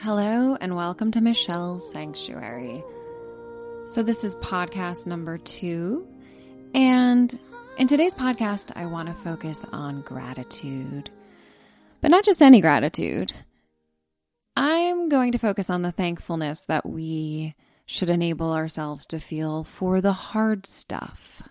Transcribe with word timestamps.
Hello 0.00 0.56
and 0.60 0.76
welcome 0.76 1.10
to 1.10 1.20
Michelle's 1.20 1.90
Sanctuary. 1.90 2.84
So 3.88 4.04
this 4.04 4.22
is 4.22 4.36
podcast 4.36 5.06
number 5.06 5.38
two. 5.38 6.06
And 6.72 7.36
in 7.78 7.88
today's 7.88 8.14
podcast, 8.14 8.70
I 8.76 8.86
want 8.86 9.08
to 9.08 9.14
focus 9.24 9.66
on 9.72 10.02
gratitude, 10.02 11.10
but 12.00 12.12
not 12.12 12.24
just 12.24 12.40
any 12.40 12.60
gratitude. 12.60 13.32
I'm 14.56 15.08
going 15.08 15.32
to 15.32 15.38
focus 15.38 15.68
on 15.68 15.82
the 15.82 15.90
thankfulness 15.90 16.64
that 16.66 16.86
we 16.86 17.56
should 17.84 18.08
enable 18.08 18.52
ourselves 18.52 19.04
to 19.08 19.18
feel 19.18 19.64
for 19.64 20.00
the 20.00 20.12
hard 20.12 20.64
stuff, 20.64 21.42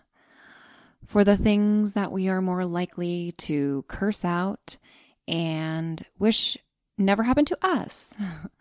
for 1.05 1.25
the 1.25 1.35
things 1.35 1.95
that 1.95 2.13
we 2.13 2.29
are 2.29 2.41
more 2.41 2.63
likely 2.63 3.33
to 3.39 3.83
curse 3.89 4.23
out 4.23 4.77
and 5.27 6.05
wish 6.17 6.57
never 6.97 7.23
happened 7.23 7.47
to 7.47 7.57
us. 7.61 8.13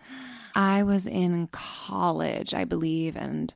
I 0.54 0.82
was 0.82 1.06
in 1.06 1.48
college, 1.48 2.54
I 2.54 2.64
believe, 2.64 3.16
and 3.16 3.52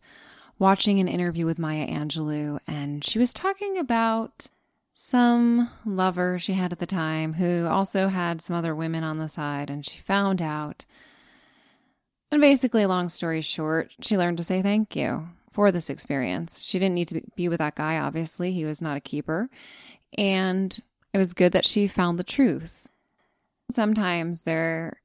watching 0.58 1.00
an 1.00 1.08
interview 1.08 1.46
with 1.46 1.58
Maya 1.58 1.86
Angelou, 1.88 2.58
and 2.66 3.02
she 3.02 3.18
was 3.18 3.32
talking 3.32 3.78
about 3.78 4.48
some 4.94 5.70
lover 5.86 6.38
she 6.38 6.52
had 6.52 6.72
at 6.72 6.78
the 6.78 6.86
time 6.86 7.34
who 7.34 7.66
also 7.66 8.08
had 8.08 8.42
some 8.42 8.54
other 8.54 8.74
women 8.74 9.02
on 9.02 9.16
the 9.16 9.28
side, 9.28 9.70
and 9.70 9.86
she 9.86 9.98
found 10.00 10.42
out. 10.42 10.84
And 12.30 12.40
basically, 12.40 12.84
long 12.84 13.08
story 13.08 13.40
short, 13.40 13.92
she 14.02 14.18
learned 14.18 14.36
to 14.36 14.44
say 14.44 14.60
thank 14.60 14.94
you 14.94 15.28
for 15.52 15.72
this 15.72 15.90
experience. 15.90 16.60
She 16.60 16.78
didn't 16.78 16.94
need 16.94 17.08
to 17.08 17.22
be 17.34 17.48
with 17.48 17.58
that 17.58 17.74
guy, 17.74 17.98
obviously. 17.98 18.52
He 18.52 18.66
was 18.66 18.82
not 18.82 18.96
a 18.96 19.00
keeper. 19.00 19.48
And 20.16 20.78
it 21.12 21.18
was 21.18 21.32
good 21.32 21.52
that 21.52 21.64
she 21.64 21.88
found 21.88 22.18
the 22.18 22.24
truth. 22.24 22.86
Sometimes 23.70 24.42
there 24.42 25.00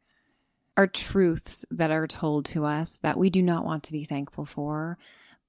are 0.77 0.87
truths 0.87 1.65
that 1.71 1.91
are 1.91 2.07
told 2.07 2.45
to 2.45 2.65
us 2.65 2.97
that 3.01 3.17
we 3.17 3.29
do 3.29 3.41
not 3.41 3.65
want 3.65 3.83
to 3.83 3.91
be 3.91 4.03
thankful 4.03 4.45
for, 4.45 4.97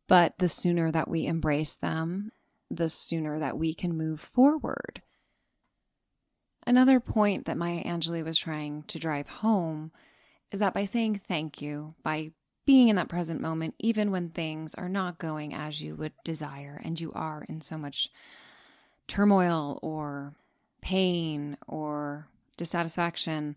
but 0.06 0.39
the 0.39 0.48
sooner 0.48 0.92
that 0.92 1.08
we 1.08 1.27
embrace 1.27 1.77
them, 1.77 2.31
the 2.70 2.89
sooner 2.89 3.39
that 3.39 3.58
we 3.58 3.75
can 3.75 3.97
move 3.97 4.20
forward. 4.20 5.03
Another 6.67 7.00
point 7.00 7.47
that 7.47 7.56
Maya 7.56 7.83
Angelou 7.84 8.25
was 8.25 8.39
trying 8.39 8.83
to 8.84 8.98
drive 8.98 9.28
home 9.28 9.92
is 10.51 10.61
that 10.61 10.75
by 10.75 10.84
saying 10.84 11.20
thank 11.27 11.61
you, 11.62 11.95
by 12.03 12.33
being 12.67 12.89
in 12.89 12.97
that 12.97 13.08
present 13.08 13.41
moment, 13.41 13.75
even 13.78 14.11
when 14.11 14.30
things 14.30 14.75
are 14.75 14.89
not 14.89 15.19
going 15.19 15.55
as 15.55 15.80
you 15.80 15.95
would 15.95 16.12
desire 16.25 16.80
and 16.84 17.01
you 17.01 17.12
are 17.14 17.45
in 17.48 17.61
so 17.61 17.78
much 17.78 18.11
turmoil 19.06 19.78
or 19.83 20.34
pain 20.80 21.56
or 21.69 22.28
dissatisfaction, 22.56 23.56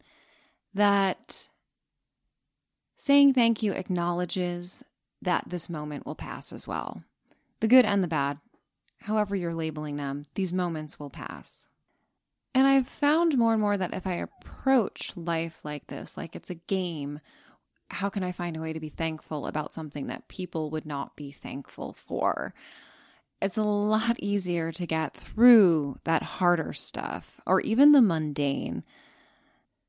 that 0.74 1.50
saying 2.96 3.34
thank 3.34 3.64
you 3.64 3.72
acknowledges 3.72 4.84
that 5.22 5.46
this 5.48 5.70
moment 5.70 6.06
will 6.06 6.16
pass 6.16 6.52
as 6.54 6.68
well. 6.68 7.04
The 7.60 7.68
good 7.68 7.86
and 7.86 8.04
the 8.04 8.08
bad, 8.08 8.40
however 9.02 9.36
you're 9.36 9.54
labeling 9.54 9.98
them, 9.98 10.26
these 10.36 10.54
moments 10.54 11.00
will 11.00 11.10
pass. 11.10 11.68
And 12.54 12.66
I've 12.66 12.88
found 12.88 13.38
more 13.38 13.54
and 13.54 13.62
more 13.62 13.78
that 13.78 13.94
if 13.94 14.08
I 14.08 14.14
approach 14.14 15.14
life 15.16 15.60
like 15.64 15.88
this, 15.88 16.18
like 16.18 16.36
it's 16.36 16.50
a 16.50 16.56
game, 16.56 17.20
how 17.90 18.10
can 18.10 18.24
I 18.24 18.32
find 18.32 18.56
a 18.56 18.62
way 18.62 18.74
to 18.74 18.80
be 18.80 18.90
thankful 18.90 19.48
about 19.48 19.74
something 19.74 20.08
that 20.08 20.28
people 20.28 20.70
would 20.72 20.86
not 20.86 21.16
be 21.16 21.32
thankful 21.32 21.94
for? 21.94 22.54
It's 23.42 23.58
a 23.58 23.64
lot 23.64 24.20
easier 24.20 24.72
to 24.72 24.86
get 24.86 25.14
through 25.14 25.98
that 26.04 26.24
harder 26.24 26.74
stuff 26.74 27.40
or 27.46 27.62
even 27.62 27.92
the 27.92 28.02
mundane. 28.02 28.84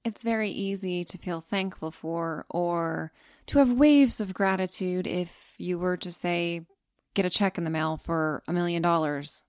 It's 0.04 0.22
very 0.22 0.50
easy 0.50 1.04
to 1.04 1.18
feel 1.18 1.40
thankful 1.40 1.90
for 1.90 2.46
or 2.48 3.12
to 3.46 3.58
have 3.58 3.72
waves 3.72 4.20
of 4.20 4.34
gratitude 4.34 5.06
if 5.06 5.54
you 5.58 5.78
were 5.78 5.96
to 5.98 6.12
say, 6.12 6.66
get 7.14 7.26
a 7.26 7.30
check 7.30 7.58
in 7.58 7.64
the 7.64 7.70
mail 7.70 7.96
for 7.96 8.42
a 8.46 8.52
million 8.52 8.80
dollars, 8.82 9.42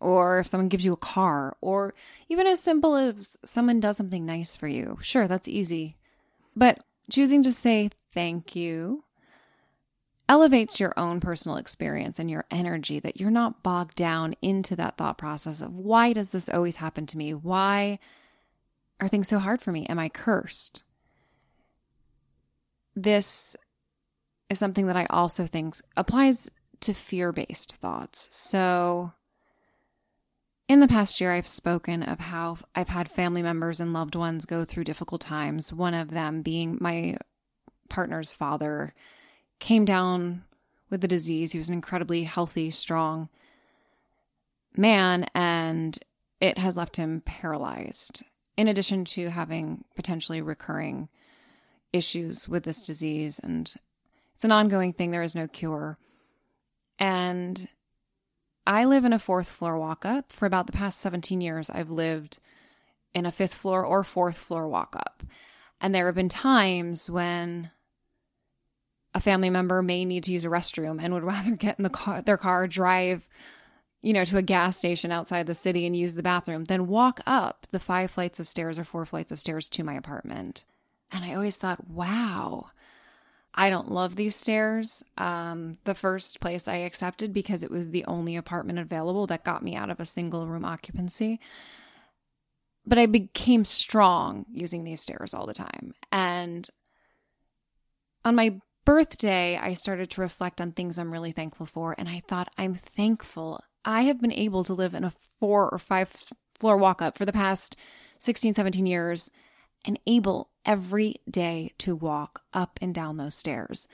or 0.00 0.40
if 0.40 0.46
someone 0.46 0.68
gives 0.68 0.84
you 0.84 0.94
a 0.94 0.96
car, 0.96 1.56
or 1.60 1.94
even 2.28 2.46
as 2.46 2.58
simple 2.58 2.96
as 2.96 3.36
someone 3.44 3.78
does 3.78 3.96
something 3.96 4.24
nice 4.24 4.56
for 4.56 4.66
you. 4.66 4.98
Sure, 5.02 5.28
that's 5.28 5.46
easy. 5.46 5.96
But 6.56 6.80
choosing 7.10 7.42
to 7.44 7.52
say 7.52 7.90
thank 8.14 8.56
you 8.56 9.04
elevates 10.28 10.80
your 10.80 10.92
own 10.96 11.20
personal 11.20 11.56
experience 11.56 12.18
and 12.18 12.30
your 12.30 12.44
energy 12.50 13.00
that 13.00 13.20
you're 13.20 13.30
not 13.30 13.62
bogged 13.62 13.96
down 13.96 14.34
into 14.40 14.76
that 14.76 14.96
thought 14.96 15.18
process 15.18 15.60
of 15.60 15.74
why 15.74 16.12
does 16.12 16.30
this 16.30 16.48
always 16.48 16.76
happen 16.76 17.06
to 17.06 17.18
me? 17.18 17.34
Why 17.34 17.98
are 19.00 19.08
things 19.08 19.28
so 19.28 19.38
hard 19.38 19.60
for 19.60 19.72
me? 19.72 19.86
Am 19.86 19.98
I 19.98 20.08
cursed? 20.08 20.82
This 22.94 23.56
is 24.48 24.58
something 24.58 24.86
that 24.86 24.96
I 24.96 25.06
also 25.10 25.46
think 25.46 25.76
applies 25.96 26.50
to 26.80 26.92
fear 26.92 27.32
based 27.32 27.76
thoughts. 27.76 28.28
So, 28.30 29.12
in 30.68 30.80
the 30.80 30.88
past 30.88 31.20
year, 31.20 31.32
I've 31.32 31.46
spoken 31.46 32.02
of 32.02 32.20
how 32.20 32.58
I've 32.74 32.88
had 32.88 33.10
family 33.10 33.42
members 33.42 33.80
and 33.80 33.92
loved 33.92 34.14
ones 34.14 34.46
go 34.46 34.64
through 34.64 34.84
difficult 34.84 35.20
times, 35.20 35.72
one 35.72 35.94
of 35.94 36.10
them 36.10 36.42
being 36.42 36.78
my 36.80 37.16
partner's 37.88 38.32
father 38.32 38.94
came 39.62 39.84
down 39.84 40.42
with 40.90 41.00
the 41.00 41.08
disease. 41.08 41.52
He 41.52 41.58
was 41.58 41.68
an 41.68 41.74
incredibly 41.74 42.24
healthy, 42.24 42.70
strong 42.70 43.28
man, 44.76 45.26
and 45.34 45.98
it 46.40 46.58
has 46.58 46.76
left 46.76 46.96
him 46.96 47.22
paralyzed, 47.24 48.24
in 48.56 48.66
addition 48.66 49.04
to 49.04 49.30
having 49.30 49.84
potentially 49.94 50.42
recurring 50.42 51.08
issues 51.92 52.48
with 52.48 52.64
this 52.64 52.82
disease. 52.82 53.38
And 53.38 53.72
it's 54.34 54.44
an 54.44 54.52
ongoing 54.52 54.92
thing, 54.92 55.12
there 55.12 55.22
is 55.22 55.36
no 55.36 55.46
cure. 55.46 55.96
And 56.98 57.68
I 58.66 58.84
live 58.84 59.04
in 59.04 59.12
a 59.12 59.18
fourth 59.18 59.48
floor 59.48 59.78
walk 59.78 60.04
up. 60.04 60.32
For 60.32 60.46
about 60.46 60.66
the 60.66 60.72
past 60.72 61.00
17 61.00 61.40
years, 61.40 61.70
I've 61.70 61.90
lived 61.90 62.40
in 63.14 63.26
a 63.26 63.32
fifth 63.32 63.54
floor 63.54 63.84
or 63.84 64.02
fourth 64.02 64.38
floor 64.38 64.66
walk 64.66 64.96
up. 64.96 65.22
And 65.80 65.94
there 65.94 66.06
have 66.06 66.16
been 66.16 66.28
times 66.28 67.08
when 67.08 67.70
a 69.14 69.20
family 69.20 69.50
member 69.50 69.82
may 69.82 70.04
need 70.04 70.24
to 70.24 70.32
use 70.32 70.44
a 70.44 70.48
restroom 70.48 71.02
and 71.02 71.12
would 71.14 71.22
rather 71.24 71.52
get 71.52 71.78
in 71.78 71.82
the 71.82 71.90
car, 71.90 72.22
their 72.22 72.36
car, 72.36 72.66
drive, 72.66 73.28
you 74.00 74.12
know, 74.12 74.24
to 74.24 74.38
a 74.38 74.42
gas 74.42 74.76
station 74.76 75.12
outside 75.12 75.46
the 75.46 75.54
city 75.54 75.86
and 75.86 75.96
use 75.96 76.14
the 76.14 76.22
bathroom 76.22 76.64
than 76.64 76.88
walk 76.88 77.20
up 77.26 77.66
the 77.70 77.80
five 77.80 78.10
flights 78.10 78.40
of 78.40 78.48
stairs 78.48 78.78
or 78.78 78.84
four 78.84 79.04
flights 79.04 79.32
of 79.32 79.40
stairs 79.40 79.68
to 79.68 79.84
my 79.84 79.94
apartment. 79.94 80.64
And 81.10 81.24
I 81.24 81.34
always 81.34 81.56
thought, 81.56 81.88
wow, 81.88 82.70
I 83.54 83.68
don't 83.68 83.90
love 83.90 84.16
these 84.16 84.34
stairs. 84.34 85.04
Um, 85.18 85.74
the 85.84 85.94
first 85.94 86.40
place 86.40 86.66
I 86.66 86.76
accepted 86.76 87.32
because 87.32 87.62
it 87.62 87.70
was 87.70 87.90
the 87.90 88.04
only 88.06 88.34
apartment 88.34 88.78
available 88.78 89.26
that 89.26 89.44
got 89.44 89.62
me 89.62 89.76
out 89.76 89.90
of 89.90 90.00
a 90.00 90.06
single 90.06 90.46
room 90.46 90.64
occupancy. 90.64 91.38
But 92.86 92.98
I 92.98 93.06
became 93.06 93.64
strong 93.64 94.46
using 94.50 94.84
these 94.84 95.02
stairs 95.02 95.34
all 95.34 95.46
the 95.46 95.54
time. 95.54 95.94
And 96.10 96.68
on 98.24 98.34
my 98.34 98.58
birthday, 98.84 99.56
I 99.56 99.74
started 99.74 100.10
to 100.10 100.20
reflect 100.20 100.60
on 100.60 100.72
things 100.72 100.98
I'm 100.98 101.12
really 101.12 101.32
thankful 101.32 101.66
for. 101.66 101.94
And 101.98 102.08
I 102.08 102.22
thought, 102.26 102.52
I'm 102.58 102.74
thankful 102.74 103.60
I 103.84 104.02
have 104.02 104.20
been 104.20 104.32
able 104.32 104.64
to 104.64 104.74
live 104.74 104.94
in 104.94 105.04
a 105.04 105.12
four 105.40 105.68
or 105.68 105.78
five 105.78 106.08
floor 106.58 106.76
walk 106.76 107.02
up 107.02 107.18
for 107.18 107.24
the 107.24 107.32
past 107.32 107.76
16, 108.20 108.54
17 108.54 108.86
years 108.86 109.30
and 109.84 109.98
able 110.06 110.50
every 110.64 111.16
day 111.28 111.72
to 111.78 111.96
walk 111.96 112.42
up 112.52 112.78
and 112.80 112.94
down 112.94 113.16
those 113.16 113.34
stairs. 113.34 113.88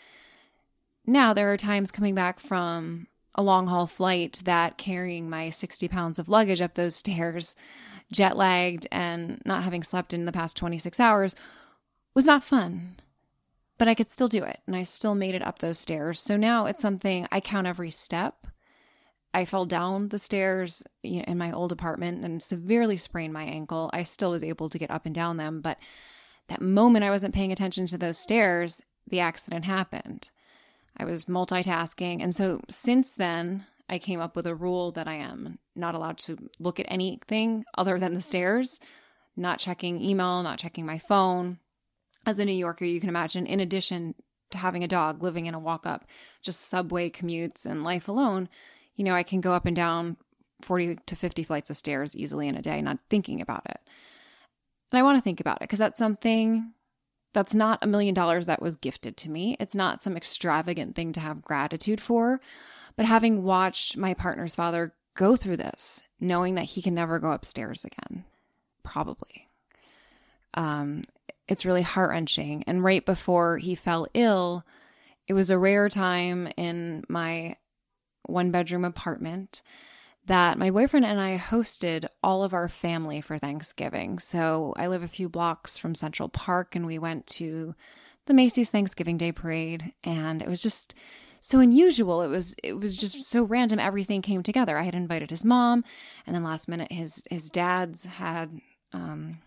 Now, 1.07 1.33
there 1.33 1.51
are 1.51 1.57
times 1.57 1.91
coming 1.91 2.15
back 2.15 2.39
from 2.39 3.07
a 3.35 3.43
long 3.43 3.69
haul 3.69 3.87
flight 3.87 4.43
that 4.45 4.77
carrying 4.77 5.31
my 5.31 5.49
60 5.49 5.89
pounds 5.89 6.19
of 6.19 6.29
luggage 6.29 6.61
up 6.61 6.75
those 6.75 6.97
stairs, 6.97 7.55
jet 8.13 8.37
lagged, 8.37 8.87
and 8.93 9.41
not 9.47 9.63
having 9.63 9.83
slept 9.83 10.13
in 10.13 10.27
the 10.27 10.33
past 10.33 10.57
26 10.59 11.01
hours 11.01 11.35
was 12.15 12.27
not 12.27 12.43
fun 12.43 12.97
but 13.79 13.89
I 13.89 13.95
could 13.95 14.09
still 14.09 14.29
do 14.29 14.45
it. 14.45 14.61
And 14.67 14.77
I 14.77 14.83
still 14.83 15.15
made 15.15 15.35
it 15.35 15.43
up 15.43 15.61
those 15.61 15.79
stairs. 15.79 16.21
So 16.21 16.37
now 16.37 16.67
it's 16.67 16.83
something 16.83 17.27
I 17.31 17.41
count 17.41 17.67
every 17.67 17.91
step. 17.91 18.47
I 19.33 19.45
fell 19.45 19.67
down 19.67 20.09
the 20.09 20.19
stairs 20.19 20.83
in 21.03 21.39
my 21.39 21.53
old 21.53 21.71
apartment 21.71 22.25
and 22.25 22.43
severely 22.43 22.97
sprained 22.97 23.33
my 23.33 23.45
ankle. 23.45 23.91
I 23.93 24.03
still 24.03 24.31
was 24.31 24.43
able 24.43 24.69
to 24.69 24.79
get 24.79 24.91
up 24.91 25.07
and 25.07 25.15
down 25.15 25.37
them, 25.37 25.61
but 25.61 25.79
that 26.49 26.63
moment 26.63 27.05
I 27.05 27.11
wasn't 27.11 27.35
paying 27.35 27.53
attention 27.53 27.87
to 27.89 27.99
those 27.99 28.19
stairs, 28.19 28.81
the 29.07 29.21
accident 29.21 29.65
happened. 29.65 30.31
I 30.97 31.05
was 31.05 31.27
multitasking. 31.27 32.23
And 32.23 32.35
so 32.35 32.61
since 32.69 33.11
then, 33.11 33.67
I 33.89 33.99
came 33.99 34.21
up 34.21 34.35
with 34.35 34.47
a 34.47 34.55
rule 34.55 34.93
that 34.93 35.07
I 35.07 35.15
am 35.15 35.59
not 35.77 35.95
allowed 35.95 36.19
to 36.19 36.51
look 36.59 36.81
at 36.81 36.87
anything 36.89 37.65
other 37.77 37.99
than 37.99 38.15
the 38.15 38.21
stairs, 38.21 38.81
not 39.37 39.59
checking 39.59 40.03
email, 40.03 40.43
not 40.43 40.59
checking 40.59 40.85
my 40.85 40.99
phone. 40.99 41.59
As 42.29 42.39
a 42.39 42.45
New 42.45 42.53
Yorker, 42.53 42.85
you 42.85 43.01
can 43.01 43.09
imagine, 43.09 43.47
in 43.47 43.59
addition 43.59 44.15
to 44.51 44.59
having 44.59 44.85
a 44.85 44.89
dog, 44.89 45.23
living 45.23 45.47
in 45.47 45.55
a 45.55 45.59
walk 45.59 45.87
up, 45.87 46.05
just 46.43 46.61
subway 46.69 47.09
commutes 47.09 47.65
and 47.65 47.83
life 47.83 48.07
alone, 48.07 48.51
you 48.97 49.05
know, 49.05 49.15
I 49.15 49.23
can 49.23 49.41
go 49.41 49.55
up 49.55 49.65
and 49.65 49.75
down 49.75 50.19
40 50.61 50.99
to 51.07 51.17
50 51.17 51.43
flights 51.43 51.71
of 51.71 51.79
stairs 51.79 52.15
easily 52.15 52.47
in 52.47 52.55
a 52.55 52.61
day, 52.61 52.83
not 52.83 52.99
thinking 53.09 53.41
about 53.41 53.65
it. 53.65 53.81
And 54.93 54.99
I 54.99 55.03
want 55.03 55.17
to 55.17 55.23
think 55.23 55.41
about 55.41 55.57
it 55.57 55.61
because 55.61 55.79
that's 55.79 55.97
something 55.97 56.75
that's 57.33 57.55
not 57.55 57.79
a 57.81 57.87
million 57.87 58.13
dollars 58.13 58.45
that 58.45 58.61
was 58.61 58.77
gifted 58.77 59.17
to 59.17 59.31
me. 59.31 59.57
It's 59.59 59.75
not 59.75 59.99
some 59.99 60.15
extravagant 60.15 60.97
thing 60.97 61.15
to 61.15 61.21
have 61.21 61.41
gratitude 61.41 61.99
for. 61.99 62.43
But 62.95 63.07
having 63.07 63.43
watched 63.43 63.97
my 63.97 64.13
partner's 64.13 64.55
father 64.55 64.93
go 65.15 65.35
through 65.35 65.57
this, 65.57 66.03
knowing 66.21 66.57
that 66.57 66.65
he 66.65 66.83
can 66.83 66.95
never 66.95 67.19
go 67.19 67.33
upstairs 67.33 67.87
again, 67.87 68.27
probably, 68.83 69.49
um, 70.53 71.05
it's 71.49 71.65
really 71.65 71.83
heart 71.83 72.11
wrenching. 72.11 72.63
And 72.67 72.85
right 72.85 73.05
before 73.05 73.59
he 73.59 73.75
fell 73.75 74.07
ill, 74.15 74.65
it 75.27 75.33
was 75.33 75.51
a 75.51 75.59
rare 75.59 75.89
time 75.89 76.49
in 76.57 77.05
my 77.09 77.57
one 78.25 78.51
bedroom 78.51 78.85
apartment 78.85 79.63
that 80.27 80.59
my 80.59 80.71
boyfriend 80.71 81.07
and 81.07 81.19
I 81.19 81.39
hosted 81.39 82.07
all 82.23 82.45
of 82.45 82.53
our 82.53 82.69
family 82.69 83.23
for 83.23 83.39
Thanksgiving. 83.39 84.19
So 84.19 84.75
I 84.77 84.87
live 84.87 85.03
a 85.03 85.09
few 85.09 85.29
blocks 85.29 85.79
from 85.79 85.95
Central 85.95 86.29
Park 86.29 86.77
and 86.77 86.87
we 86.87 86.99
went 86.99 87.27
to 87.29 87.75
the 88.27 88.35
Macy's 88.35 88.71
Thanksgiving 88.71 89.17
Day 89.17 89.33
parade 89.33 89.95
and 90.05 90.43
it 90.43 90.49
was 90.49 90.63
just 90.63 90.95
so 91.41 91.61
unusual. 91.61 92.21
It 92.21 92.29
was 92.29 92.55
it 92.63 92.75
was 92.75 92.97
just 92.99 93.23
so 93.23 93.43
random 93.43 93.79
everything 93.79 94.21
came 94.21 94.43
together. 94.43 94.77
I 94.77 94.83
had 94.83 94.95
invited 94.95 95.31
his 95.31 95.47
mom 95.47 95.83
and 96.27 96.37
then 96.37 96.45
last 96.45 96.69
minute 96.69 96.93
his 96.93 97.23
his 97.31 97.49
dad's 97.49 98.05
had 98.05 98.61
um 98.93 99.39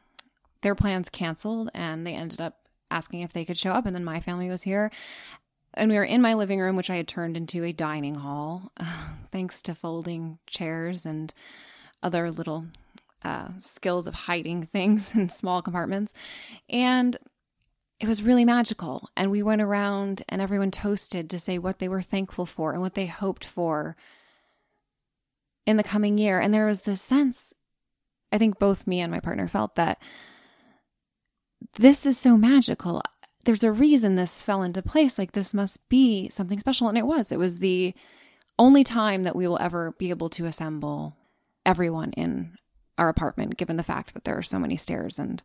their 0.62 0.76
plans 0.76 1.10
canceled 1.10 1.70
and 1.74 2.06
they 2.06 2.14
ended 2.14 2.42
up 2.42 2.58
asking 2.90 3.22
if 3.22 3.34
they 3.34 3.46
could 3.46 3.58
show 3.58 3.72
up 3.72 3.86
and 3.86 3.96
then 3.96 4.04
my 4.04 4.20
family 4.20 4.50
was 4.50 4.64
here 4.64 4.92
and 5.74 5.90
we 5.90 5.98
were 5.98 6.04
in 6.04 6.22
my 6.22 6.34
living 6.34 6.60
room, 6.60 6.76
which 6.76 6.90
I 6.90 6.98
had 6.98 7.08
turned 7.08 7.38
into 7.38 7.64
a 7.64 7.72
dining 7.72 8.16
hall, 8.16 8.72
uh, 8.78 9.10
thanks 9.32 9.62
to 9.64 9.76
folding 9.76 10.40
chairs 10.48 11.06
and 11.06 11.34
other 12.04 12.32
little 12.32 12.66
uh, 13.24 13.50
skills 13.60 14.08
of 14.08 14.14
hiding 14.14 14.66
things 14.72 15.16
in 15.16 15.30
small 15.30 15.62
compartments. 15.62 16.14
And 16.70 17.18
it 18.00 18.08
was 18.08 18.24
really 18.24 18.46
magical. 18.46 19.10
And 19.16 19.30
we 19.30 19.44
went 19.44 19.62
around 19.62 20.24
and 20.28 20.42
everyone 20.42 20.72
toasted 20.72 21.30
to 21.30 21.40
say 21.40 21.58
what 21.58 21.80
they 21.80 21.88
were 21.88 22.02
thankful 22.02 22.48
for 22.48 22.74
and 22.74 22.82
what 22.82 22.96
they 22.96 23.06
hoped 23.06 23.46
for 23.46 23.96
in 25.68 25.78
the 25.78 25.84
coming 25.84 26.18
year. 26.18 26.40
And 26.40 26.52
there 26.52 26.66
was 26.66 26.82
this 26.82 27.02
sense, 27.02 27.54
I 28.32 28.40
think 28.40 28.58
both 28.58 28.88
me 28.88 29.02
and 29.02 29.12
my 29.12 29.20
partner 29.20 29.48
felt 29.48 29.76
that 29.76 30.02
this 31.78 32.06
is 32.06 32.18
so 32.18 32.38
magical 32.38 33.02
there's 33.46 33.64
a 33.64 33.72
reason 33.72 34.16
this 34.16 34.42
fell 34.42 34.62
into 34.62 34.82
place. 34.82 35.18
Like 35.18 35.32
this 35.32 35.54
must 35.54 35.88
be 35.90 36.30
something 36.30 36.60
special. 36.60 36.88
And 36.88 36.98
it 36.98 37.06
was. 37.06 37.32
It 37.32 37.40
was 37.40 37.60
the 37.60 37.94
only 38.60 38.84
time 38.84 39.24
that 39.24 39.36
we 39.36 39.48
will 39.48 39.60
ever 39.60 39.94
be 39.98 40.10
able 40.10 40.30
to 40.30 40.46
assemble 40.46 41.18
everyone 41.66 42.12
in 42.14 42.56
our 42.98 43.10
apartment, 43.10 43.58
given 43.58 43.78
the 43.78 43.84
fact 43.84 44.14
that 44.14 44.26
there 44.26 44.38
are 44.38 44.44
so 44.44 44.60
many 44.60 44.76
stairs 44.76 45.18
and, 45.18 45.42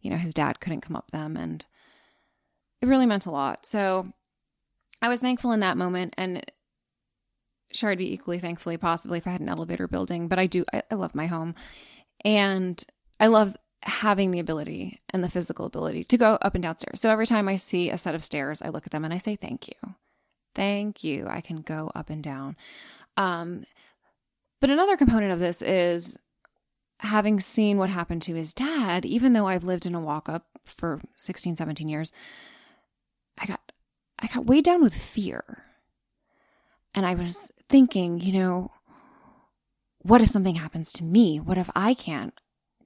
you 0.00 0.10
know, 0.10 0.16
his 0.16 0.34
dad 0.34 0.60
couldn't 0.60 0.82
come 0.82 0.94
up 0.94 1.10
them. 1.10 1.36
And 1.36 1.64
it 2.80 2.86
really 2.86 3.06
meant 3.06 3.26
a 3.26 3.30
lot. 3.30 3.66
So 3.66 4.12
I 5.02 5.08
was 5.08 5.20
thankful 5.20 5.52
in 5.52 5.60
that 5.60 5.76
moment. 5.76 6.14
And 6.16 6.44
sure, 7.72 7.90
I'd 7.90 7.98
be 7.98 8.12
equally 8.12 8.38
thankfully, 8.38 8.76
possibly, 8.76 9.18
if 9.18 9.26
I 9.26 9.30
had 9.30 9.40
an 9.40 9.48
elevator 9.48 9.88
building. 9.88 10.28
But 10.28 10.38
I 10.38 10.46
do, 10.46 10.64
I, 10.72 10.82
I 10.90 10.94
love 10.94 11.14
my 11.14 11.26
home. 11.26 11.54
And 12.24 12.82
I 13.18 13.26
love 13.26 13.56
having 13.82 14.30
the 14.30 14.40
ability 14.40 15.00
and 15.10 15.24
the 15.24 15.28
physical 15.30 15.66
ability 15.66 16.04
to 16.04 16.18
go 16.18 16.34
up 16.42 16.54
and 16.54 16.62
downstairs. 16.62 17.00
So 17.00 17.10
every 17.10 17.26
time 17.26 17.48
I 17.48 17.56
see 17.56 17.90
a 17.90 17.98
set 17.98 18.14
of 18.14 18.24
stairs, 18.24 18.60
I 18.62 18.68
look 18.68 18.86
at 18.86 18.92
them 18.92 19.04
and 19.04 19.14
I 19.14 19.18
say, 19.18 19.36
Thank 19.36 19.68
you. 19.68 19.94
Thank 20.54 21.04
you. 21.04 21.26
I 21.28 21.40
can 21.40 21.62
go 21.62 21.90
up 21.94 22.10
and 22.10 22.22
down. 22.22 22.56
Um, 23.16 23.64
but 24.60 24.70
another 24.70 24.96
component 24.96 25.32
of 25.32 25.38
this 25.38 25.62
is 25.62 26.18
having 26.98 27.40
seen 27.40 27.78
what 27.78 27.88
happened 27.88 28.22
to 28.22 28.34
his 28.34 28.52
dad, 28.52 29.06
even 29.06 29.32
though 29.32 29.46
I've 29.46 29.64
lived 29.64 29.86
in 29.86 29.94
a 29.94 30.00
walk 30.00 30.28
up 30.28 30.44
for 30.64 31.00
16, 31.16 31.56
17 31.56 31.88
years, 31.88 32.12
I 33.38 33.46
got 33.46 33.60
I 34.18 34.26
got 34.26 34.46
weighed 34.46 34.64
down 34.64 34.82
with 34.82 34.94
fear. 34.94 35.64
And 36.92 37.06
I 37.06 37.14
was 37.14 37.50
thinking, 37.68 38.20
you 38.20 38.32
know, 38.32 38.72
what 40.02 40.20
if 40.20 40.28
something 40.28 40.56
happens 40.56 40.92
to 40.92 41.04
me? 41.04 41.38
What 41.40 41.56
if 41.56 41.70
I 41.74 41.94
can't 41.94 42.34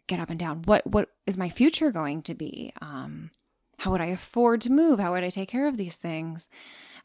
get 0.06 0.20
up 0.20 0.30
and 0.30 0.38
down. 0.38 0.62
What 0.62 0.86
what 0.86 1.08
is 1.26 1.38
my 1.38 1.48
future 1.48 1.90
going 1.90 2.22
to 2.22 2.34
be? 2.34 2.72
Um, 2.80 3.30
how 3.78 3.90
would 3.90 4.00
I 4.00 4.06
afford 4.06 4.60
to 4.62 4.72
move? 4.72 5.00
How 5.00 5.12
would 5.12 5.24
I 5.24 5.30
take 5.30 5.48
care 5.48 5.66
of 5.66 5.76
these 5.76 5.96
things? 5.96 6.48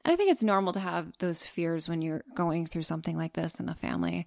And 0.06 0.14
I 0.14 0.16
think 0.16 0.32
it's 0.32 0.44
normal 0.44 0.74
to 0.74 0.80
have 0.80 1.12
those 1.20 1.44
fears 1.44 1.90
when 1.90 2.02
you're 2.02 2.24
going 2.36 2.66
through 2.66 2.84
something 2.84 3.18
like 3.18 3.34
this 3.34 3.60
in 3.60 3.68
a 3.68 3.76
family. 3.76 4.26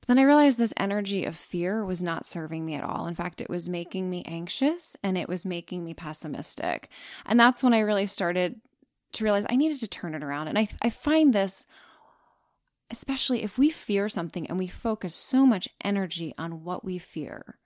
But 0.00 0.08
then 0.08 0.18
I 0.18 0.22
realized 0.22 0.58
this 0.58 0.72
energy 0.76 1.24
of 1.24 1.36
fear 1.36 1.84
was 1.84 2.02
not 2.02 2.24
serving 2.24 2.64
me 2.64 2.74
at 2.74 2.84
all. 2.84 3.06
In 3.06 3.14
fact, 3.14 3.40
it 3.40 3.50
was 3.50 3.68
making 3.68 4.08
me 4.08 4.22
anxious 4.26 4.96
and 5.02 5.18
it 5.18 5.28
was 5.28 5.44
making 5.44 5.84
me 5.84 5.94
pessimistic. 5.94 6.88
And 7.26 7.38
that's 7.38 7.62
when 7.62 7.74
I 7.74 7.80
really 7.80 8.06
started 8.06 8.60
to 9.12 9.24
realize 9.24 9.44
I 9.48 9.56
needed 9.56 9.80
to 9.80 9.88
turn 9.88 10.14
it 10.14 10.22
around. 10.22 10.48
And 10.48 10.58
I, 10.58 10.68
I 10.80 10.90
find 10.90 11.34
this 11.34 11.66
especially 12.90 13.42
if 13.42 13.58
we 13.58 13.70
fear 13.70 14.08
something 14.08 14.46
and 14.46 14.58
we 14.58 14.68
focus 14.68 15.14
so 15.14 15.44
much 15.44 15.68
energy 15.84 16.32
on 16.38 16.64
what 16.64 16.84
we 16.84 16.98
fear, 16.98 17.58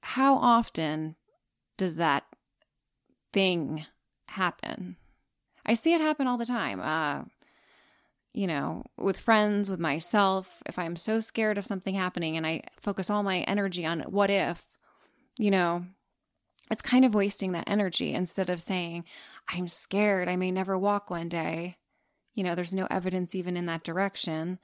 how 0.00 0.36
often 0.36 1.16
does 1.76 1.96
that 1.96 2.24
thing 3.32 3.86
happen? 4.28 4.96
I 5.64 5.74
see 5.74 5.94
it 5.94 6.00
happen 6.00 6.26
all 6.26 6.38
the 6.38 6.46
time. 6.46 6.80
Uh, 6.80 7.24
you 8.32 8.46
know, 8.46 8.84
with 8.98 9.18
friends, 9.18 9.70
with 9.70 9.80
myself, 9.80 10.62
if 10.66 10.78
I'm 10.78 10.96
so 10.96 11.20
scared 11.20 11.56
of 11.56 11.64
something 11.64 11.94
happening 11.94 12.36
and 12.36 12.46
I 12.46 12.62
focus 12.80 13.08
all 13.08 13.22
my 13.22 13.40
energy 13.40 13.86
on 13.86 14.00
what 14.02 14.30
if, 14.30 14.66
you 15.38 15.50
know, 15.50 15.86
it's 16.70 16.82
kind 16.82 17.04
of 17.04 17.14
wasting 17.14 17.52
that 17.52 17.68
energy 17.68 18.12
instead 18.12 18.50
of 18.50 18.60
saying, 18.60 19.04
I'm 19.48 19.68
scared, 19.68 20.28
I 20.28 20.36
may 20.36 20.50
never 20.50 20.76
walk 20.76 21.08
one 21.08 21.28
day 21.28 21.76
you 22.36 22.44
know, 22.44 22.54
there's 22.54 22.74
no 22.74 22.86
evidence 22.90 23.34
even 23.34 23.56
in 23.56 23.66
that 23.66 23.82
direction. 23.82 24.60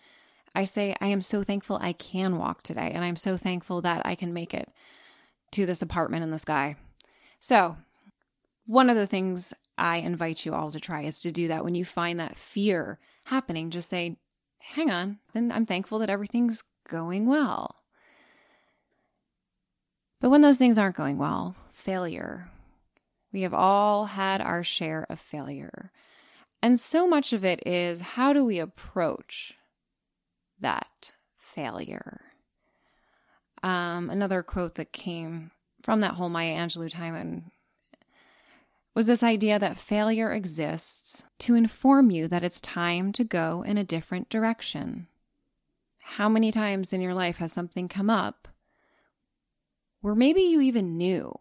I 0.55 0.64
say, 0.64 0.95
I 1.00 1.07
am 1.07 1.23
so 1.23 1.43
thankful 1.43 1.79
I 1.81 1.95
can 1.95 2.37
walk 2.37 2.62
today, 2.62 2.93
and 2.95 3.02
I'm 3.02 3.17
so 3.17 3.37
thankful 3.37 3.81
that 3.81 4.02
I 4.05 4.14
can 4.14 4.33
make 4.35 4.52
it 4.52 4.69
to 5.52 5.67
this 5.67 5.83
apartment 5.83 6.23
in 6.23 6.31
the 6.31 6.38
sky. 6.38 6.76
So, 7.41 7.79
one 8.67 8.91
of 8.91 8.97
the 8.97 9.07
things 9.07 9.55
I 9.79 9.97
invite 9.97 10.45
you 10.45 10.55
all 10.55 10.71
to 10.71 10.79
try 10.79 11.02
is 11.02 11.23
to 11.23 11.33
do 11.33 11.49
that 11.49 11.64
when 11.64 11.75
you 11.75 11.85
find 11.85 12.21
that 12.21 12.38
fear 12.38 12.99
happening, 13.25 13.71
just 13.71 13.88
say, 13.88 14.19
hang 14.59 14.91
on, 14.91 15.19
and 15.35 15.50
I'm 15.50 15.67
thankful 15.67 15.99
that 16.00 16.11
everything's 16.11 16.62
going 16.88 17.26
well. 17.26 17.76
But 20.21 20.29
when 20.29 20.43
those 20.43 20.59
things 20.59 20.76
aren't 20.76 20.97
going 20.97 21.17
well, 21.17 21.57
failure. 21.73 22.50
We 23.33 23.43
have 23.43 23.55
all 23.55 24.05
had 24.05 24.43
our 24.43 24.62
share 24.62 25.07
of 25.09 25.19
failure. 25.19 25.91
And 26.62 26.78
so 26.78 27.09
much 27.09 27.33
of 27.33 27.45
it 27.45 27.66
is 27.66 28.00
how 28.00 28.33
do 28.33 28.45
we 28.45 28.61
approach 28.61 29.54
that 30.61 31.12
failure? 31.37 32.21
Um, 33.62 34.09
another 34.11 34.42
quote 34.42 34.76
that 34.76 34.92
came 34.92 35.50
from 35.83 36.00
that 36.00 36.14
whole 36.14 36.28
Maya 36.28 36.57
Angelou 36.57 36.88
time 36.88 37.14
and 37.16 37.50
was 38.95 39.07
this 39.07 39.23
idea 39.23 39.59
that 39.59 39.78
failure 39.78 40.33
exists 40.33 41.25
to 41.40 41.54
inform 41.54 42.11
you 42.11 42.28
that 42.28 42.45
it's 42.45 42.61
time 42.61 43.12
to 43.12 43.25
go 43.25 43.62
in 43.62 43.78
a 43.78 43.85
different 43.85 44.28
direction. 44.28 45.09
How 45.99 46.28
many 46.28 46.52
times 46.52 46.92
in 46.92 47.00
your 47.00 47.14
life 47.14 47.38
has 47.38 47.52
something 47.52 47.88
come 47.88 48.11
up 48.11 48.49
where 50.02 50.14
maybe 50.14 50.42
you 50.42 50.61
even 50.61 50.99
knew? 50.99 51.35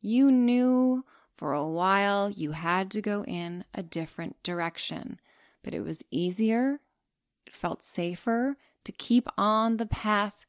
You 0.00 0.30
knew 0.30 1.04
for 1.44 1.52
a 1.52 1.68
while, 1.68 2.30
you 2.30 2.52
had 2.52 2.90
to 2.90 3.02
go 3.02 3.22
in 3.24 3.66
a 3.74 3.82
different 3.82 4.42
direction, 4.42 5.20
but 5.62 5.74
it 5.74 5.84
was 5.84 6.02
easier, 6.10 6.80
it 7.46 7.54
felt 7.54 7.82
safer 7.82 8.56
to 8.82 8.92
keep 8.92 9.28
on 9.36 9.76
the 9.76 9.84
path 9.84 10.46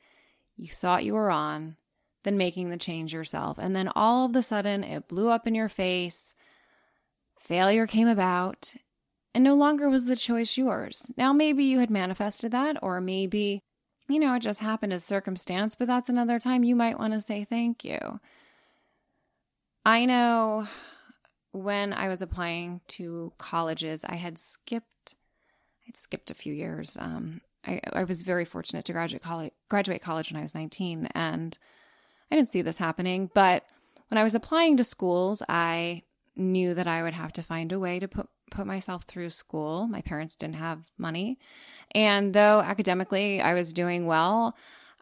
you 0.56 0.70
thought 0.70 1.04
you 1.04 1.14
were 1.14 1.30
on 1.30 1.76
than 2.24 2.38
making 2.38 2.70
the 2.70 2.78
change 2.78 3.12
yourself. 3.12 3.58
And 3.58 3.76
then 3.76 3.92
all 3.94 4.28
of 4.28 4.36
a 4.38 4.42
sudden, 4.42 4.86
it 4.86 5.10
blew 5.10 5.28
up 5.28 5.46
in 5.46 5.54
your 5.54 5.68
face. 5.68 6.34
Failure 7.38 7.88
came 7.88 8.08
about, 8.08 8.74
and 9.34 9.44
no 9.44 9.54
longer 9.54 9.90
was 9.90 10.06
the 10.06 10.16
choice 10.16 10.56
yours. 10.56 11.12
Now, 11.18 11.34
maybe 11.34 11.66
you 11.66 11.80
had 11.80 11.90
manifested 11.90 12.54
that, 12.54 12.78
or 12.82 13.02
maybe, 13.02 13.60
you 14.08 14.18
know, 14.18 14.34
it 14.36 14.44
just 14.44 14.62
happened 14.62 14.94
as 14.94 15.04
circumstance, 15.04 15.76
but 15.76 15.88
that's 15.88 16.08
another 16.08 16.40
time 16.40 16.64
you 16.64 16.74
might 16.74 16.98
want 16.98 17.12
to 17.12 17.20
say 17.20 17.44
thank 17.44 17.84
you. 17.84 18.22
I 19.86 20.06
know 20.06 20.68
when 21.52 21.94
I 21.94 22.10
was 22.10 22.22
applying 22.22 22.82
to 22.90 23.32
colleges, 23.38 24.04
I 24.04 24.16
had 24.16 24.40
skipped, 24.40 25.16
I'd 25.88 25.96
skipped 25.96 26.32
a 26.32 26.36
few 26.36 26.54
years. 26.54 26.98
Um, 27.00 27.42
I, 27.66 27.80
I 27.94 28.04
was 28.04 28.24
very 28.24 28.46
fortunate 28.46 28.86
to 28.86 28.94
graduate 28.94 29.22
college, 29.22 29.54
graduate 29.70 30.02
college 30.02 30.32
when 30.32 30.40
I 30.40 30.44
was 30.44 30.56
19, 30.56 31.10
and 31.14 31.58
I 32.32 32.36
didn't 32.36 32.52
see 32.52 32.62
this 32.62 32.80
happening. 32.80 33.30
But 33.34 33.64
when 34.10 34.18
I 34.18 34.24
was 34.24 34.36
applying 34.36 34.78
to 34.78 34.84
schools, 34.84 35.44
I 35.48 36.04
knew 36.36 36.74
that 36.74 36.88
I 36.88 37.04
would 37.04 37.14
have 37.14 37.32
to 37.34 37.44
find 37.44 37.72
a 37.72 37.80
way 37.80 38.00
to 38.00 38.08
put 38.08 38.28
put 38.52 38.68
myself 38.68 39.04
through 39.04 39.32
school. 39.32 39.88
My 39.88 40.02
parents 40.02 40.36
didn't 40.36 40.56
have 40.56 40.84
money, 40.98 41.40
and 41.94 42.34
though 42.34 42.60
academically 42.62 43.42
I 43.42 43.54
was 43.54 43.74
doing 43.74 44.06
well, 44.06 44.56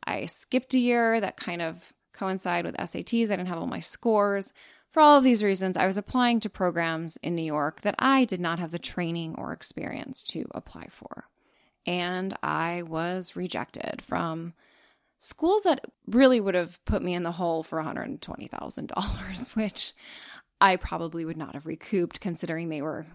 I 0.06 0.26
skipped 0.26 0.74
a 0.74 0.80
year 0.80 1.20
that 1.20 1.38
kind 1.38 1.62
of 1.62 1.94
coincide 2.14 2.66
with 2.66 2.78
SATs. 2.78 3.26
I 3.26 3.36
didn't 3.36 3.48
have 3.48 3.58
all 3.58 3.68
my 3.68 3.80
scores. 3.80 4.54
For 4.90 5.02
all 5.02 5.18
of 5.18 5.24
these 5.24 5.44
reasons, 5.44 5.76
I 5.76 5.88
was 5.88 5.98
applying 5.98 6.40
to 6.42 6.50
programs 6.50 7.18
in 7.18 7.36
New 7.36 7.44
York 7.44 7.82
that 7.82 7.96
I 7.98 8.26
did 8.26 8.40
not 8.40 8.60
have 8.60 8.72
the 8.72 8.80
training 8.80 9.36
or 9.38 9.52
experience 9.52 10.22
to 10.24 10.46
apply 10.52 10.88
for. 10.92 11.26
And 11.86 12.38
I 12.44 12.84
was 12.84 13.36
rejected 13.36 14.02
from 14.02 14.54
schools 15.20 15.64
that 15.64 15.86
really 16.08 16.40
would 16.40 16.54
have 16.54 16.84
put 16.86 17.02
me 17.02 17.14
in 17.14 17.24
the 17.24 17.32
hole 17.32 17.64
for 17.64 17.82
$120,000, 17.82 19.56
which 19.56 19.94
I 20.62 20.76
probably 20.76 21.26
would 21.26 21.38
not 21.38 21.56
have 21.56 21.66
recouped 21.66 22.22
considering 22.22 22.70
they 22.70 22.82
were 22.82 23.06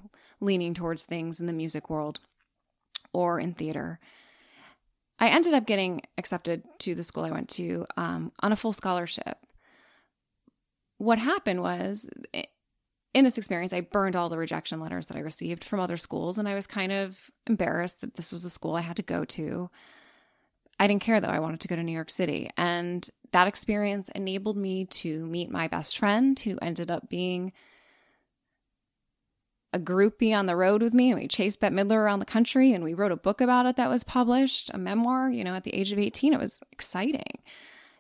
leaning 0.41 0.75
towards 0.75 1.05
things 1.05 1.41
in 1.41 1.47
the 1.47 1.53
music 1.53 1.89
world 1.89 2.21
or 3.13 3.39
in 3.39 3.55
theater. 3.55 4.01
I 5.19 5.29
ended 5.29 5.55
up 5.55 5.67
getting 5.67 6.03
accepted 6.17 6.63
to 6.81 6.95
the 6.95 7.05
school 7.05 7.25
I 7.25 7.31
went 7.31 7.49
to 7.51 7.85
um, 7.97 8.33
on 8.41 8.53
a 8.53 8.57
full 8.57 8.73
scholarship. 8.73 9.39
What 10.99 11.19
happened 11.19 11.63
was, 11.63 12.09
in 13.15 13.25
this 13.25 13.39
experience, 13.39 13.73
I 13.73 13.81
burned 13.81 14.17
all 14.17 14.29
the 14.29 14.39
rejection 14.39 14.81
letters 14.81 15.07
that 15.07 15.17
I 15.17 15.21
received 15.21 15.65
from 15.65 15.81
other 15.81 15.97
schools, 15.97 16.39
and 16.39 16.49
I 16.49 16.55
was 16.55 16.67
kind 16.67 16.93
of 16.93 17.31
embarrassed 17.47 18.01
that 18.03 18.15
this 18.15 18.33
was 18.33 18.45
a 18.45 18.51
school 18.51 18.77
I 18.77 18.83
had 18.83 18.97
to 18.97 19.03
go 19.03 19.25
to. 19.25 19.71
I 20.79 20.87
didn't 20.87 21.03
care 21.03 21.21
though, 21.21 21.29
I 21.29 21.41
wanted 21.41 21.61
to 21.61 21.69
go 21.69 21.77
to 21.77 21.83
New 21.83 21.93
York 21.93 22.11
City. 22.11 22.51
And 22.57 23.09
that 23.33 23.49
experience 23.49 24.09
enabled 24.15 24.57
me 24.57 24.85
to 24.87 25.27
meet 25.27 25.51
my 25.51 25.67
best 25.67 25.99
friend, 25.99 26.39
who 26.39 26.59
ended 26.63 26.91
up 26.91 27.09
being 27.09 27.53
a 29.73 29.79
groupie 29.79 30.37
on 30.37 30.47
the 30.47 30.57
road 30.57 30.83
with 30.83 30.95
me 30.95 31.11
and 31.11 31.21
we 31.21 31.29
chased 31.29 31.61
Bette 31.61 31.75
Midler 31.75 31.97
around 31.97 32.21
the 32.21 32.25
country 32.25 32.73
and 32.73 32.83
we 32.83 32.95
wrote 32.95 33.13
a 33.13 33.17
book 33.17 33.41
about 33.41 33.67
it 33.67 33.77
that 33.77 33.91
was 33.91 34.05
published, 34.05 34.71
a 34.73 34.79
memoir, 34.79 35.31
you 35.31 35.45
know, 35.45 35.55
at 35.55 35.65
the 35.65 35.75
age 35.75 35.93
of 35.93 35.99
18. 35.99 36.33
It 36.33 36.41
was 36.41 36.61
exciting. 36.73 37.43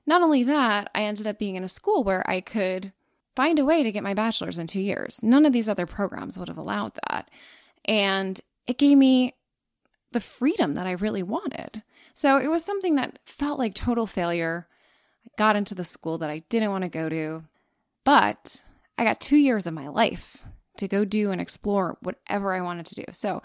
Not 0.06 0.22
only 0.22 0.42
that, 0.44 0.90
I 0.94 1.02
ended 1.02 1.26
up 1.26 1.38
being 1.38 1.56
in 1.56 1.64
a 1.64 1.68
school 1.68 2.02
where 2.02 2.28
I 2.28 2.40
could 2.40 2.92
find 3.36 3.58
a 3.58 3.64
way 3.64 3.82
to 3.82 3.92
get 3.92 4.02
my 4.02 4.14
bachelor's 4.14 4.58
in 4.58 4.66
two 4.66 4.80
years. 4.80 5.22
None 5.22 5.44
of 5.44 5.52
these 5.52 5.68
other 5.68 5.86
programs 5.86 6.38
would 6.38 6.48
have 6.48 6.58
allowed 6.58 6.92
that. 7.08 7.30
And 7.84 8.40
it 8.66 8.78
gave 8.78 8.96
me 8.96 9.34
the 10.12 10.20
freedom 10.20 10.74
that 10.74 10.86
I 10.86 10.92
really 10.92 11.22
wanted. 11.22 11.82
So 12.14 12.38
it 12.38 12.48
was 12.48 12.64
something 12.64 12.94
that 12.94 13.18
felt 13.26 13.58
like 13.58 13.74
total 13.74 14.06
failure. 14.06 14.66
I 15.26 15.30
got 15.36 15.56
into 15.56 15.74
the 15.74 15.84
school 15.84 16.18
that 16.18 16.30
I 16.30 16.40
didn't 16.48 16.70
want 16.70 16.82
to 16.82 16.88
go 16.88 17.10
to, 17.10 17.44
but 18.04 18.62
I 18.96 19.04
got 19.04 19.20
two 19.20 19.36
years 19.36 19.66
of 19.66 19.74
my 19.74 19.88
life 19.88 20.42
to 20.78 20.88
go 20.88 21.04
do 21.04 21.30
and 21.30 21.40
explore 21.40 21.96
whatever 22.00 22.54
I 22.54 22.60
wanted 22.60 22.86
to 22.86 22.94
do. 22.94 23.04
So 23.12 23.42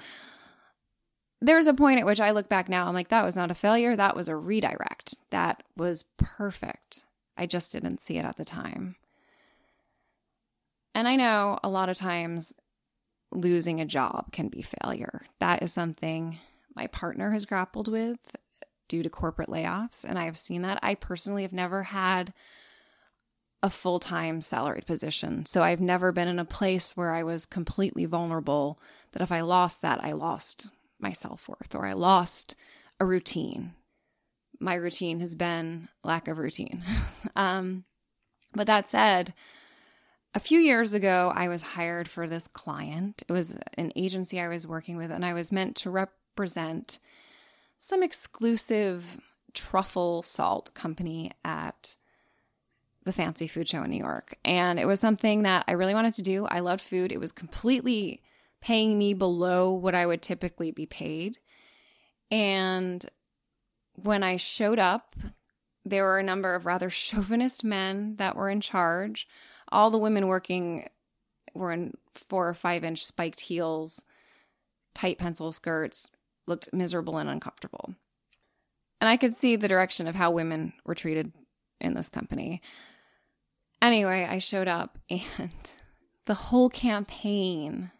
there's 1.41 1.67
a 1.67 1.73
point 1.73 1.99
at 1.99 2.05
which 2.05 2.21
I 2.21 2.31
look 2.31 2.47
back 2.47 2.69
now, 2.69 2.87
I'm 2.87 2.93
like, 2.93 3.09
that 3.09 3.25
was 3.25 3.35
not 3.35 3.51
a 3.51 3.55
failure. 3.55 3.95
That 3.95 4.15
was 4.15 4.29
a 4.29 4.35
redirect. 4.35 5.15
That 5.29 5.61
was 5.75 6.05
perfect. 6.17 7.03
I 7.35 7.45
just 7.45 7.71
didn't 7.71 8.01
see 8.01 8.17
it 8.17 8.25
at 8.25 8.37
the 8.37 8.45
time. 8.45 8.95
And 10.95 11.07
I 11.07 11.15
know 11.15 11.59
a 11.63 11.69
lot 11.69 11.89
of 11.89 11.97
times 11.97 12.53
losing 13.31 13.81
a 13.81 13.85
job 13.85 14.31
can 14.31 14.47
be 14.47 14.61
failure. 14.61 15.25
That 15.39 15.63
is 15.63 15.73
something 15.73 16.39
my 16.75 16.87
partner 16.87 17.31
has 17.31 17.45
grappled 17.45 17.87
with 17.87 18.19
due 18.87 19.03
to 19.03 19.09
corporate 19.09 19.49
layoffs. 19.49 20.05
And 20.07 20.17
I 20.17 20.25
have 20.25 20.37
seen 20.37 20.61
that. 20.61 20.79
I 20.81 20.95
personally 20.95 21.41
have 21.41 21.53
never 21.53 21.83
had 21.83 22.33
a 23.63 23.69
full 23.69 23.97
time 23.97 24.41
salaried 24.41 24.85
position. 24.85 25.45
So 25.45 25.63
I've 25.63 25.79
never 25.79 26.11
been 26.11 26.27
in 26.27 26.37
a 26.37 26.45
place 26.45 26.95
where 26.97 27.15
I 27.15 27.23
was 27.23 27.45
completely 27.45 28.05
vulnerable 28.05 28.77
that 29.13 29.21
if 29.23 29.31
I 29.31 29.41
lost 29.41 29.81
that, 29.81 30.03
I 30.03 30.11
lost 30.11 30.67
my 30.99 31.13
self 31.13 31.47
worth 31.47 31.73
or 31.73 31.85
I 31.85 31.93
lost 31.93 32.55
a 32.99 33.05
routine. 33.05 33.73
My 34.59 34.75
routine 34.75 35.21
has 35.21 35.33
been 35.35 35.87
lack 36.03 36.27
of 36.27 36.37
routine. 36.37 36.83
um, 37.37 37.85
but 38.53 38.67
that 38.67 38.89
said, 38.89 39.33
a 40.35 40.39
few 40.39 40.59
years 40.59 40.93
ago, 40.93 41.31
I 41.33 41.47
was 41.47 41.61
hired 41.61 42.07
for 42.07 42.27
this 42.27 42.47
client. 42.47 43.23
It 43.27 43.31
was 43.31 43.55
an 43.77 43.91
agency 43.95 44.39
I 44.39 44.47
was 44.47 44.67
working 44.67 44.97
with, 44.97 45.11
and 45.11 45.23
I 45.23 45.33
was 45.33 45.51
meant 45.51 45.75
to 45.77 45.89
represent 45.89 46.99
some 47.79 48.03
exclusive 48.03 49.19
truffle 49.53 50.23
salt 50.23 50.73
company 50.73 51.31
at 51.45 51.95
the 53.05 53.13
fancy 53.13 53.47
food 53.47 53.67
show 53.67 53.83
in 53.83 53.91
New 53.91 53.97
York. 53.97 54.37
And 54.45 54.79
it 54.79 54.87
was 54.87 54.99
something 54.99 55.43
that 55.43 55.65
I 55.67 55.73
really 55.73 55.93
wanted 55.93 56.13
to 56.15 56.21
do. 56.21 56.45
I 56.45 56.59
loved 56.59 56.81
food. 56.81 57.11
It 57.11 57.19
was 57.19 57.31
completely 57.31 58.21
paying 58.61 58.97
me 58.97 59.13
below 59.13 59.71
what 59.71 59.95
I 59.95 60.05
would 60.05 60.21
typically 60.21 60.71
be 60.71 60.85
paid. 60.85 61.37
And 62.31 63.05
when 63.95 64.23
I 64.23 64.37
showed 64.37 64.79
up, 64.79 65.15
there 65.85 66.03
were 66.03 66.19
a 66.19 66.23
number 66.23 66.55
of 66.55 66.65
rather 66.65 66.89
chauvinist 66.89 67.63
men 67.63 68.15
that 68.17 68.35
were 68.35 68.49
in 68.49 68.61
charge. 68.61 69.27
All 69.71 69.89
the 69.89 69.97
women 69.97 70.27
working 70.27 70.87
were 71.53 71.71
in 71.71 71.93
four 72.15 72.47
or 72.47 72.53
five 72.53 72.83
inch 72.83 73.05
spiked 73.05 73.41
heels, 73.41 74.05
tight 74.95 75.17
pencil 75.17 75.51
skirts, 75.51 76.09
looked 76.47 76.73
miserable 76.73 77.17
and 77.17 77.29
uncomfortable. 77.29 77.95
And 79.01 79.09
I 79.09 79.17
could 79.17 79.33
see 79.33 79.55
the 79.55 79.67
direction 79.67 80.07
of 80.07 80.15
how 80.15 80.31
women 80.31 80.73
were 80.85 80.95
treated 80.95 81.33
in 81.81 81.93
this 81.93 82.09
company. 82.09 82.61
Anyway, 83.83 84.25
I 84.27 84.39
showed 84.39 84.69
up 84.69 84.97
and 85.09 85.51
the 86.25 86.33
whole 86.33 86.69
campaign, 86.69 87.91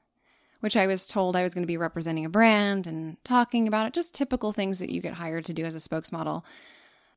which 0.62 0.78
I 0.78 0.88
was 0.88 1.08
told 1.08 1.36
I 1.36 1.44
was 1.44 1.54
going 1.54 1.64
to 1.64 1.68
be 1.68 1.78
representing 1.78 2.24
a 2.24 2.30
brand 2.30 2.88
and 2.88 3.18
talking 3.26 3.68
about 3.68 3.88
it, 3.88 3.94
just 3.94 4.16
typical 4.16 4.54
things 4.54 4.80
that 4.80 4.90
you 4.90 5.02
get 5.02 5.16
hired 5.16 5.44
to 5.46 5.54
do 5.54 5.66
as 5.66 5.76
a 5.76 5.80
spokesmodel. 5.80 6.44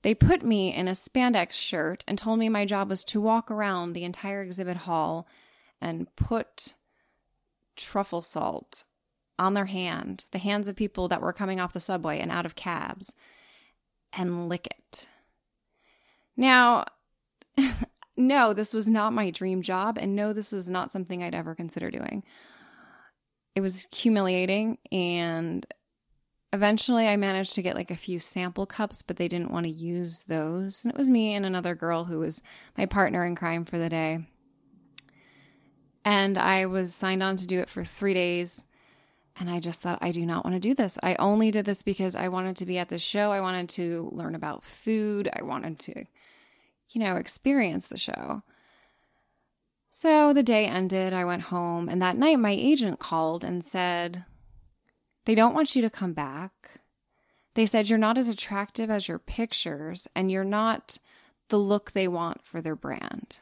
They 0.03 0.17
put 0.17 0.43
me 0.43 0.75
in 0.75 0.89
a 0.89 0.93
spandex 0.93 1.53
shirt 1.53 2.05
and 2.09 2.19
told 2.19 2.41
me 2.41 2.49
my 2.49 2.65
job 2.65 2.91
was 2.91 3.05
to 3.05 3.21
walk 3.21 3.53
around 3.53 3.93
the 3.93 4.05
entire 4.05 4.43
exhibit 4.43 4.79
hall 4.79 5.29
and 5.81 6.15
put 6.17 6.75
truffle 7.77 8.23
salt 8.23 8.83
on 9.39 9.55
their 9.55 9.67
hand, 9.67 10.27
the 10.33 10.39
hands 10.39 10.67
of 10.67 10.75
people 10.75 11.07
that 11.07 11.23
were 11.23 11.33
coming 11.33 11.61
off 11.61 11.73
the 11.73 11.79
subway 11.79 12.19
and 12.19 12.33
out 12.33 12.47
of 12.47 12.57
cabs, 12.57 13.15
and 14.13 14.49
lick 14.49 14.67
it. 14.67 15.09
Now, 16.37 16.87
no, 18.17 18.53
this 18.53 18.73
was 18.73 18.89
not 18.89 19.13
my 19.13 19.31
dream 19.31 19.63
job. 19.63 19.99
And 19.99 20.17
no, 20.17 20.33
this 20.33 20.53
was 20.53 20.71
not 20.71 20.91
something 20.91 21.23
I'd 21.23 21.35
ever 21.35 21.55
consider 21.55 21.91
doing. 21.91 22.23
It 23.55 23.61
was 23.61 23.87
humiliating. 23.93 24.79
And 24.91 25.67
eventually 26.53 27.09
I 27.09 27.17
managed 27.17 27.55
to 27.55 27.63
get 27.63 27.77
like 27.77 27.91
a 27.91 27.97
few 27.97 28.19
sample 28.19 28.67
cups, 28.67 29.03
but 29.03 29.17
they 29.17 29.29
didn't 29.29 29.51
want 29.51 29.65
to 29.65 29.73
use 29.73 30.25
those. 30.25 30.85
And 30.85 30.93
it 30.93 30.99
was 30.99 31.11
me 31.11 31.35
and 31.35 31.45
another 31.45 31.75
girl 31.75 32.05
who 32.05 32.21
was 32.21 32.43
my 32.77 32.87
partner 32.87 33.25
in 33.25 33.35
crime 33.35 33.65
for 33.65 33.79
the 33.79 33.89
day. 33.89 34.27
And 36.05 36.39
I 36.39 36.67
was 36.67 36.95
signed 36.95 37.23
on 37.23 37.37
to 37.37 37.47
do 37.47 37.59
it 37.61 37.69
for 37.69 37.85
three 37.85 38.15
days. 38.15 38.65
And 39.39 39.51
I 39.51 39.61
just 39.61 39.83
thought, 39.83 39.99
I 40.01 40.13
do 40.13 40.25
not 40.25 40.45
want 40.45 40.55
to 40.55 40.61
do 40.61 40.75
this. 40.75 40.99
I 41.03 41.15
only 41.17 41.51
did 41.51 41.67
this 41.67 41.83
because 41.83 42.15
I 42.15 42.29
wanted 42.29 42.57
to 42.57 42.67
be 42.67 42.79
at 42.79 42.89
the 42.89 42.99
show. 42.99 43.33
I 43.33 43.41
wanted 43.43 43.69
to 43.71 44.09
learn 44.13 44.35
about 44.35 44.65
food. 44.65 45.29
I 45.31 45.43
wanted 45.43 45.79
to 45.81 46.05
you 46.91 47.01
know, 47.01 47.17
experience 47.17 47.87
the 47.87 47.97
show. 47.97 48.43
So 49.91 50.33
the 50.33 50.43
day 50.43 50.67
ended, 50.67 51.13
I 51.13 51.25
went 51.25 51.43
home, 51.43 51.89
and 51.89 52.03
that 52.03 52.19
night 52.19 52.39
my 52.39 52.51
agent 52.51 52.99
called 52.99 53.45
and 53.45 53.65
said, 53.65 54.25
They 55.25 55.35
don't 55.35 55.55
want 55.55 55.75
you 55.75 55.83
to 55.83 55.91
come 55.91 56.13
back. 56.13 56.81
They 57.55 57.65
said 57.65 57.89
you're 57.89 57.99
not 57.99 58.19
as 58.19 58.29
attractive 58.29 58.91
as 58.91 59.09
your 59.09 59.19
pictures, 59.19 60.07
and 60.15 60.31
you're 60.31 60.45
not 60.45 60.99
the 61.49 61.59
look 61.59 61.93
they 61.93 62.09
want 62.09 62.45
for 62.45 62.61
their 62.61 62.77
brand. 62.77 63.39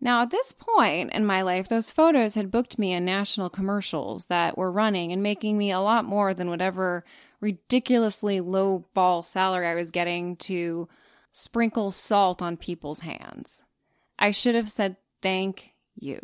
Now, 0.00 0.22
at 0.22 0.30
this 0.30 0.52
point 0.52 1.12
in 1.12 1.24
my 1.24 1.42
life, 1.42 1.68
those 1.68 1.92
photos 1.92 2.34
had 2.34 2.50
booked 2.50 2.78
me 2.78 2.92
in 2.92 3.04
national 3.04 3.50
commercials 3.50 4.26
that 4.26 4.58
were 4.58 4.72
running 4.72 5.12
and 5.12 5.22
making 5.22 5.56
me 5.56 5.70
a 5.70 5.78
lot 5.78 6.04
more 6.04 6.34
than 6.34 6.50
whatever 6.50 7.04
ridiculously 7.40 8.40
low 8.40 8.86
ball 8.94 9.22
salary 9.22 9.68
I 9.68 9.74
was 9.74 9.92
getting 9.92 10.36
to 10.36 10.88
sprinkle 11.32 11.90
salt 11.90 12.42
on 12.42 12.56
people's 12.56 13.00
hands. 13.00 13.62
I 14.18 14.30
should 14.30 14.54
have 14.54 14.70
said 14.70 14.96
thank 15.20 15.72
you, 15.94 16.20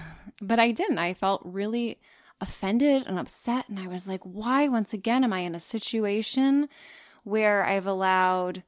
but 0.40 0.58
I 0.58 0.70
didn't. 0.70 0.98
I 0.98 1.14
felt 1.14 1.42
really 1.44 1.98
offended 2.40 3.04
and 3.06 3.18
upset. 3.18 3.68
And 3.68 3.78
I 3.78 3.86
was 3.86 4.08
like, 4.08 4.22
why, 4.22 4.68
once 4.68 4.92
again, 4.92 5.24
am 5.24 5.32
I 5.32 5.40
in 5.40 5.54
a 5.54 5.60
situation 5.60 6.68
where 7.24 7.64
I've 7.64 7.86
allowed 7.86 8.62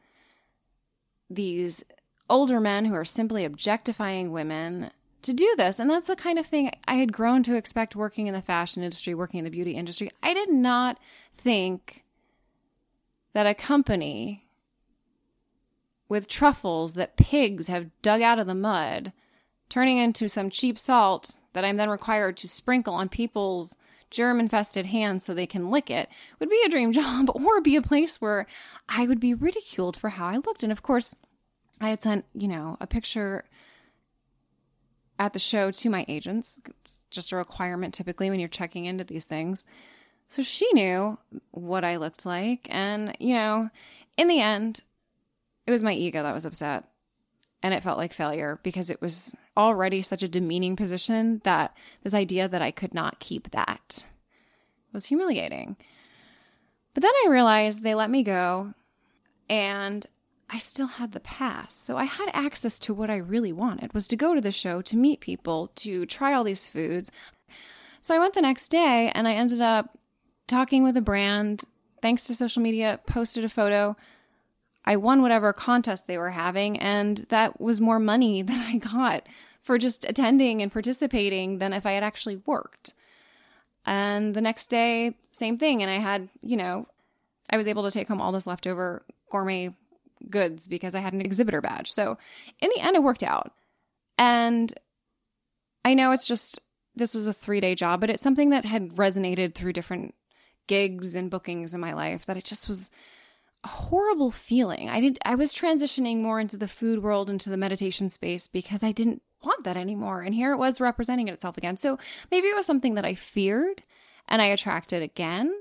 these 1.29 1.85
older 2.29 2.61
men 2.61 2.85
who 2.85 2.95
are 2.95 3.05
simply 3.05 3.45
objectifying 3.45 4.33
women 4.33 4.91
to 5.23 5.33
do 5.33 5.55
this. 5.57 5.79
And 5.79 5.91
that's 5.91 6.07
the 6.07 6.17
kind 6.17 6.39
of 6.39 6.47
thing 6.47 6.71
I 6.87 6.97
had 6.97 7.13
grown 7.13 7.43
to 7.45 7.57
expect 7.57 7.97
working 7.97 8.27
in 8.27 8.35
the 8.35 8.43
fashion 8.43 8.83
industry, 8.83 9.15
working 9.15 9.39
in 9.39 9.45
the 9.45 9.51
beauty 9.51 9.73
industry. 9.73 10.11
I 10.23 10.35
did 10.35 10.51
not 10.51 10.99
think 11.37 12.05
that 13.33 13.47
a 13.47 13.55
company 13.55 14.44
with 16.09 16.29
truffles 16.29 16.95
that 16.95 17.17
pigs 17.17 17.69
have 17.69 17.91
dug 18.03 18.23
out 18.23 18.39
of 18.39 18.47
the 18.47 18.55
mud, 18.55 19.13
turning 19.69 19.99
into 19.99 20.29
some 20.29 20.51
cheap 20.51 20.79
salt 20.79 21.37
that 21.53 21.65
I'm 21.65 21.77
then 21.77 21.89
required 21.89 22.37
to 22.39 22.49
sprinkle 22.49 22.95
on 22.95 23.09
people's 23.09 23.77
germ 24.11 24.39
infested 24.39 24.87
hands 24.87 25.25
so 25.25 25.35
they 25.35 25.47
can 25.47 25.71
lick 25.71 25.91
it, 25.91 26.09
would 26.39 26.49
be 26.49 26.63
a 26.65 26.69
dream 26.69 26.93
job 26.95 27.31
or 27.35 27.61
be 27.61 27.77
a 27.77 27.83
place 27.83 28.21
where 28.21 28.47
I 28.89 29.07
would 29.07 29.21
be 29.21 29.35
ridiculed 29.35 29.97
for 29.97 30.11
how 30.11 30.27
I 30.27 30.37
looked. 30.37 30.63
And 30.63 30.73
of 30.73 30.83
course, 30.83 31.15
I 31.81 31.91
had 31.91 32.03
sent, 32.03 32.25
you 32.33 32.49
know, 32.49 32.77
a 32.81 32.87
picture 32.87 33.45
at 35.19 35.33
the 35.33 35.39
show 35.39 35.71
to 35.71 35.91
my 35.91 36.05
agents. 36.09 36.59
It's 36.85 37.07
just 37.11 37.33
a 37.33 37.37
requirement 37.37 37.95
typically 37.95 38.31
when 38.31 38.41
you're 38.41 38.49
checking 38.49 38.85
into 38.85 39.05
these 39.05 39.25
things. 39.25 39.65
So 40.29 40.43
she 40.43 40.69
knew 40.73 41.19
what 41.51 41.85
I 41.85 41.97
looked 41.97 42.25
like. 42.25 42.67
And, 42.71 43.17
you 43.21 43.35
know, 43.35 43.71
in 44.17 44.29
the 44.29 44.41
end, 44.41 44.83
it 45.67 45.71
was 45.71 45.83
my 45.83 45.93
ego 45.93 46.23
that 46.23 46.35
was 46.35 46.45
upset. 46.45 46.85
And 47.63 47.73
it 47.73 47.83
felt 47.83 47.97
like 47.97 48.13
failure 48.13 48.61
because 48.63 48.91
it 48.91 49.01
was 49.01 49.35
already 49.57 50.03
such 50.03 50.23
a 50.23 50.29
demeaning 50.29 50.77
position 50.77 51.41
that 51.45 51.75
this 52.03 52.13
idea 52.13 52.47
that 52.47 52.61
I 52.61 52.71
could 52.71 52.93
not 52.93 53.21
keep 53.21 53.51
that 53.53 54.07
was 54.93 55.07
humiliating. 55.07 55.77
But 56.93 57.03
then 57.03 57.13
I 57.25 57.29
realized 57.31 57.83
they 57.83 57.95
let 57.95 58.11
me 58.11 58.23
go 58.23 58.75
and 59.49 60.07
I 60.51 60.59
still 60.59 60.87
had 60.87 61.13
the 61.13 61.21
pass. 61.21 61.75
So 61.75 61.97
I 61.97 62.05
had 62.05 62.31
access 62.33 62.79
to 62.81 62.95
what 62.95 63.11
I 63.11 63.17
really 63.17 63.53
wanted 63.53 63.95
was 63.95 64.07
to 64.09 64.17
go 64.17 64.35
to 64.35 64.41
the 64.41 64.53
show, 64.53 64.83
to 64.83 64.97
meet 64.97 65.21
people, 65.21 65.69
to 65.77 66.07
try 66.07 66.35
all 66.35 66.45
these 66.45 66.69
foods. 66.69 67.11
So 68.03 68.15
I 68.15 68.19
went 68.19 68.35
the 68.35 68.43
next 68.43 68.69
day 68.69 69.11
and 69.15 69.27
I 69.27 69.33
ended 69.33 69.61
up 69.61 69.99
talking 70.47 70.83
with 70.83 70.97
a 70.97 71.03
brand, 71.03 71.63
thanks 72.03 72.25
to 72.25 72.35
social 72.35 72.63
media, 72.63 73.01
posted 73.07 73.45
a 73.45 73.49
photo. 73.49 73.97
I 74.85 74.97
won 74.97 75.23
whatever 75.23 75.53
contest 75.53 76.07
they 76.07 76.19
were 76.19 76.31
having, 76.31 76.79
and 76.79 77.19
that 77.29 77.61
was 77.61 77.81
more 77.81 77.99
money 77.99 78.43
than 78.43 78.61
I 78.61 78.77
got 78.77 79.27
for 79.61 79.79
just 79.79 80.05
attending 80.09 80.61
and 80.61 80.71
participating 80.71 81.59
than 81.59 81.73
if 81.73 81.87
I 81.87 81.93
had 81.93 82.05
actually 82.05 82.37
worked. 82.45 82.93
And 83.87 84.35
the 84.35 84.41
next 84.41 84.67
day, 84.67 85.15
same 85.33 85.59
thing. 85.59 85.83
And 85.83 85.91
I 85.91 85.99
had, 85.99 86.29
you 86.43 86.57
know, 86.57 86.87
I 87.51 87.57
was 87.57 87.67
able 87.67 87.83
to 87.85 87.91
take 87.91 88.09
home 88.09 88.21
all 88.21 88.33
this 88.33 88.47
leftover 88.47 89.05
gourmet 89.31 89.75
goods 90.31 90.69
because 90.69 90.95
I 90.95 91.01
had 91.01 91.13
an 91.13 91.21
exhibitor 91.21 91.61
badge. 91.61 91.93
So 91.93 92.19
in 92.61 92.71
the 92.75 92.81
end, 92.81 92.97
it 92.97 93.03
worked 93.03 93.23
out. 93.23 93.53
And 94.19 94.73
I 95.85 95.95
know 95.95 96.13
it's 96.13 96.27
just, 96.27 96.61
this 96.95 97.15
was 97.15 97.27
a 97.27 97.33
three 97.33 97.61
day 97.61 97.75
job, 97.75 98.01
but 98.01 98.11
it's 98.11 98.23
something 98.23 98.51
that 98.51 98.65
had 98.65 98.97
resonated 98.97 99.55
through 99.55 99.73
different 99.75 100.15
gigs 100.67 101.15
and 101.15 101.31
bookings 101.31 101.75
in 101.75 101.81
my 101.81 101.93
life 101.93 102.25
that 102.27 102.37
it 102.37 102.45
just 102.45 102.69
was 102.69 102.91
horrible 103.65 104.31
feeling. 104.31 104.89
I 104.89 105.01
did 105.01 105.19
I 105.25 105.35
was 105.35 105.55
transitioning 105.55 106.21
more 106.21 106.41
into 106.41 106.57
the 106.57 106.69
food 106.69 107.03
world 107.03 107.31
into 107.31 107.51
the 107.51 107.57
meditation 107.57 108.09
space 108.09 108.47
because 108.47 108.83
I 108.83 108.93
didn't 108.93 109.23
want 109.43 109.65
that 109.65 109.77
anymore 109.77 110.23
and 110.23 110.35
here 110.35 110.53
it 110.53 110.59
was 110.59 110.81
representing 110.81 111.29
itself 111.29 111.57
again. 111.57 111.77
So 111.77 111.99
maybe 112.31 112.49
it 112.49 112.57
was 112.57 112.67
something 112.67 112.95
that 112.95 113.05
I 113.05 113.15
feared 113.15 113.83
and 114.29 114.41
I 114.41 114.47
attracted 114.47 115.03
again. 115.03 115.55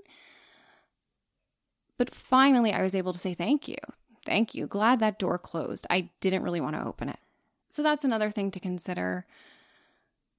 But 1.98 2.14
finally 2.14 2.74
I 2.74 2.82
was 2.82 2.96
able 2.96 3.14
to 3.14 3.20
say 3.20 3.34
thank 3.34 3.68
you. 3.68 3.78
Thank 4.26 4.56
you. 4.56 4.68
Glad 4.68 5.00
that 5.00 5.20
door 5.20 5.38
closed. 5.38 5.86
I 5.90 6.10
didn't 6.22 6.44
really 6.44 6.62
want 6.62 6.76
to 6.76 6.86
open 6.86 7.10
it. 7.10 7.20
So 7.68 7.84
that's 7.84 8.04
another 8.04 8.32
thing 8.32 8.52
to 8.52 8.60
consider 8.60 9.26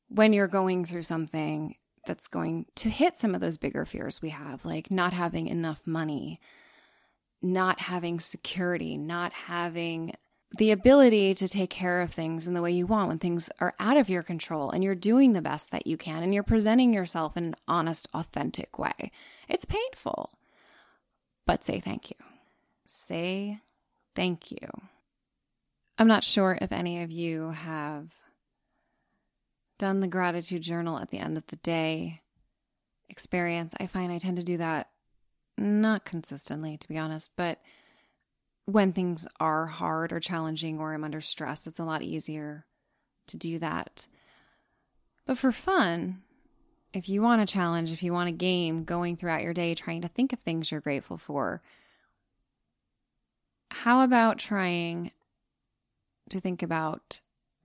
when 0.08 0.32
you're 0.32 0.48
going 0.48 0.84
through 0.84 1.02
something 1.02 1.76
that's 2.06 2.28
going 2.28 2.66
to 2.76 2.88
hit 2.90 3.16
some 3.16 3.34
of 3.34 3.40
those 3.40 3.56
bigger 3.56 3.84
fears 3.84 4.22
we 4.22 4.30
have, 4.30 4.64
like 4.64 4.90
not 4.90 5.12
having 5.12 5.48
enough 5.48 5.82
money, 5.86 6.40
not 7.44 7.80
having 7.80 8.18
security, 8.18 8.96
not 8.96 9.32
having 9.32 10.14
the 10.56 10.70
ability 10.70 11.34
to 11.34 11.48
take 11.48 11.70
care 11.70 12.00
of 12.00 12.12
things 12.12 12.46
in 12.46 12.54
the 12.54 12.62
way 12.62 12.70
you 12.70 12.86
want 12.86 13.08
when 13.08 13.18
things 13.18 13.50
are 13.60 13.74
out 13.78 13.96
of 13.96 14.08
your 14.08 14.22
control 14.22 14.70
and 14.70 14.82
you're 14.82 14.94
doing 14.94 15.32
the 15.32 15.42
best 15.42 15.70
that 15.70 15.86
you 15.86 15.96
can 15.96 16.22
and 16.22 16.32
you're 16.32 16.42
presenting 16.42 16.94
yourself 16.94 17.36
in 17.36 17.44
an 17.44 17.56
honest, 17.66 18.08
authentic 18.14 18.78
way. 18.78 19.10
It's 19.48 19.64
painful, 19.64 20.30
but 21.44 21.64
say 21.64 21.80
thank 21.80 22.10
you. 22.10 22.16
Say 22.86 23.60
thank 24.14 24.50
you. 24.50 24.68
I'm 25.98 26.08
not 26.08 26.24
sure 26.24 26.56
if 26.60 26.72
any 26.72 27.02
of 27.02 27.10
you 27.10 27.50
have 27.50 28.12
done 29.78 30.00
the 30.00 30.08
gratitude 30.08 30.62
journal 30.62 30.98
at 30.98 31.10
the 31.10 31.18
end 31.18 31.36
of 31.36 31.46
the 31.48 31.56
day 31.56 32.22
experience. 33.08 33.74
I 33.78 33.86
find 33.86 34.10
I 34.10 34.18
tend 34.18 34.36
to 34.36 34.44
do 34.44 34.56
that 34.56 34.88
not 35.56 36.04
consistently, 36.04 36.76
to 36.76 36.88
be 36.88 36.98
honest, 36.98 37.32
but 37.36 37.60
when 38.66 38.92
things 38.92 39.26
are 39.40 39.66
hard 39.66 40.12
or 40.12 40.20
challenging 40.20 40.78
or 40.78 40.94
I'm 40.94 41.04
under 41.04 41.20
stress, 41.20 41.66
it's 41.66 41.78
a 41.78 41.84
lot 41.84 42.02
easier 42.02 42.64
to 43.26 43.36
do 43.36 43.58
that. 43.58 44.06
But 45.26 45.38
for 45.38 45.52
fun, 45.52 46.22
if 46.92 47.08
you 47.08 47.22
want 47.22 47.42
a 47.42 47.46
challenge, 47.46 47.92
if 47.92 48.02
you 48.02 48.12
want 48.12 48.28
a 48.28 48.32
game 48.32 48.84
going 48.84 49.16
throughout 49.16 49.42
your 49.42 49.54
day 49.54 49.74
trying 49.74 50.02
to 50.02 50.08
think 50.08 50.32
of 50.32 50.38
things 50.38 50.70
you're 50.70 50.80
grateful 50.80 51.16
for, 51.16 51.62
how 53.70 54.02
about 54.02 54.38
trying 54.38 55.12
to 56.30 56.40
think 56.40 56.62
about 56.62 57.20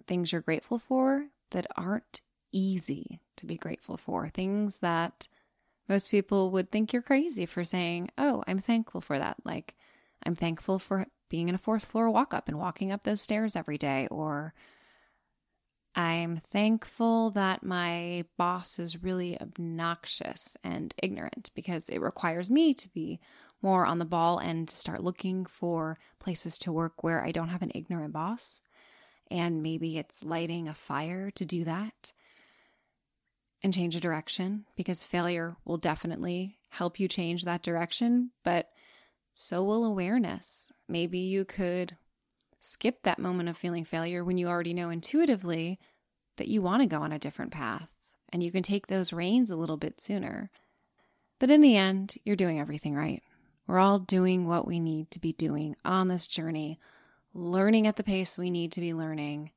things 0.07 0.31
you're 0.31 0.41
grateful 0.41 0.79
for 0.79 1.27
that 1.51 1.67
aren't 1.77 2.21
easy 2.51 3.19
to 3.37 3.45
be 3.45 3.55
grateful 3.55 3.95
for, 3.95 4.27
things 4.27 4.79
that 4.79 5.27
most 5.89 6.11
people 6.11 6.51
would 6.51 6.71
think 6.71 6.93
you're 6.93 7.01
crazy 7.01 7.45
for 7.45 7.63
saying, 7.63 8.09
Oh, 8.17 8.43
I'm 8.47 8.59
thankful 8.59 9.01
for 9.01 9.17
that. 9.19 9.37
Like, 9.43 9.75
I'm 10.23 10.35
thankful 10.35 10.79
for 10.79 11.07
being 11.29 11.49
in 11.49 11.55
a 11.55 11.59
fourth 11.59 11.85
floor 11.85 12.09
walk 12.09 12.33
up 12.33 12.47
and 12.47 12.59
walking 12.59 12.91
up 12.91 13.03
those 13.03 13.21
stairs 13.21 13.55
every 13.55 13.77
day. 13.77 14.07
Or 14.09 14.53
I'm 15.95 16.41
thankful 16.51 17.31
that 17.31 17.63
my 17.63 18.25
boss 18.37 18.79
is 18.79 19.03
really 19.03 19.39
obnoxious 19.41 20.55
and 20.63 20.93
ignorant 21.01 21.49
because 21.55 21.89
it 21.89 21.99
requires 21.99 22.51
me 22.51 22.73
to 22.75 22.87
be 22.89 23.19
more 23.61 23.85
on 23.85 23.99
the 23.99 24.05
ball 24.05 24.37
and 24.37 24.67
to 24.67 24.77
start 24.77 25.03
looking 25.03 25.45
for 25.45 25.97
places 26.19 26.57
to 26.59 26.71
work 26.71 27.03
where 27.03 27.23
I 27.23 27.31
don't 27.31 27.49
have 27.49 27.61
an 27.61 27.71
ignorant 27.75 28.13
boss 28.13 28.61
and 29.29 29.61
maybe 29.61 29.97
it's 29.97 30.23
lighting 30.23 30.67
a 30.67 30.73
fire 30.73 31.31
to 31.31 31.45
do 31.45 31.63
that 31.65 32.13
and 33.61 33.73
change 33.73 33.95
a 33.95 33.99
direction 33.99 34.65
because 34.75 35.03
failure 35.03 35.55
will 35.65 35.77
definitely 35.77 36.57
help 36.69 36.99
you 36.99 37.07
change 37.07 37.43
that 37.43 37.63
direction, 37.63 38.31
but 38.43 38.69
so 39.35 39.63
will 39.63 39.85
awareness. 39.85 40.71
Maybe 40.87 41.19
you 41.19 41.45
could 41.45 41.97
skip 42.61 43.03
that 43.03 43.19
moment 43.19 43.49
of 43.49 43.57
feeling 43.57 43.85
failure 43.85 44.23
when 44.23 44.37
you 44.37 44.47
already 44.47 44.73
know 44.73 44.89
intuitively 44.89 45.79
that 46.37 46.47
you 46.47 46.61
want 46.61 46.81
to 46.81 46.87
go 46.87 47.01
on 47.01 47.11
a 47.11 47.19
different 47.19 47.51
path 47.51 47.91
and 48.31 48.43
you 48.43 48.51
can 48.51 48.63
take 48.63 48.87
those 48.87 49.13
reins 49.13 49.49
a 49.49 49.55
little 49.55 49.77
bit 49.77 49.99
sooner. 49.99 50.51
But 51.39 51.51
in 51.51 51.61
the 51.61 51.75
end, 51.75 52.15
you're 52.23 52.35
doing 52.35 52.59
everything 52.59 52.95
right. 52.95 53.23
We're 53.65 53.79
all 53.79 53.99
doing 53.99 54.47
what 54.47 54.67
we 54.67 54.79
need 54.79 55.11
to 55.11 55.19
be 55.19 55.33
doing 55.33 55.75
on 55.85 56.07
this 56.07 56.27
journey 56.27 56.79
learning 57.33 57.87
at 57.87 57.95
the 57.95 58.03
pace 58.03 58.37
we 58.37 58.49
need 58.49 58.71
to 58.73 58.81
be 58.81 58.93
learning. 58.93 59.51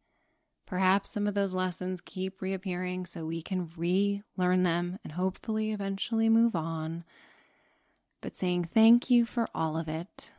Perhaps 0.73 1.11
some 1.11 1.27
of 1.27 1.35
those 1.35 1.53
lessons 1.53 2.01
keep 2.01 2.41
reappearing 2.41 3.05
so 3.05 3.27
we 3.27 3.43
can 3.43 3.71
relearn 3.77 4.63
them 4.63 4.99
and 5.05 5.13
hopefully 5.13 5.71
eventually 5.71 6.31
move 6.31 6.57
on. 6.57 7.05
But 8.23 8.35
saying 8.35 8.71
thank 8.73 9.11
you 9.11 9.27
for 9.27 9.47
all 9.55 9.77
of 9.77 9.87
it 9.87 10.31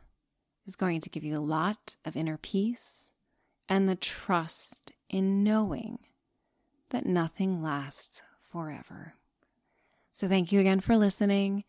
is 0.66 0.74
going 0.74 1.00
to 1.02 1.08
give 1.08 1.22
you 1.22 1.38
a 1.38 1.38
lot 1.38 1.94
of 2.04 2.16
inner 2.16 2.36
peace 2.36 3.12
and 3.68 3.88
the 3.88 3.94
trust 3.94 4.90
in 5.08 5.44
knowing 5.44 6.00
that 6.90 7.06
nothing 7.06 7.62
lasts 7.62 8.20
forever. 8.50 9.14
So, 10.10 10.26
thank 10.26 10.50
you 10.50 10.58
again 10.58 10.80
for 10.80 10.96
listening. 10.96 11.62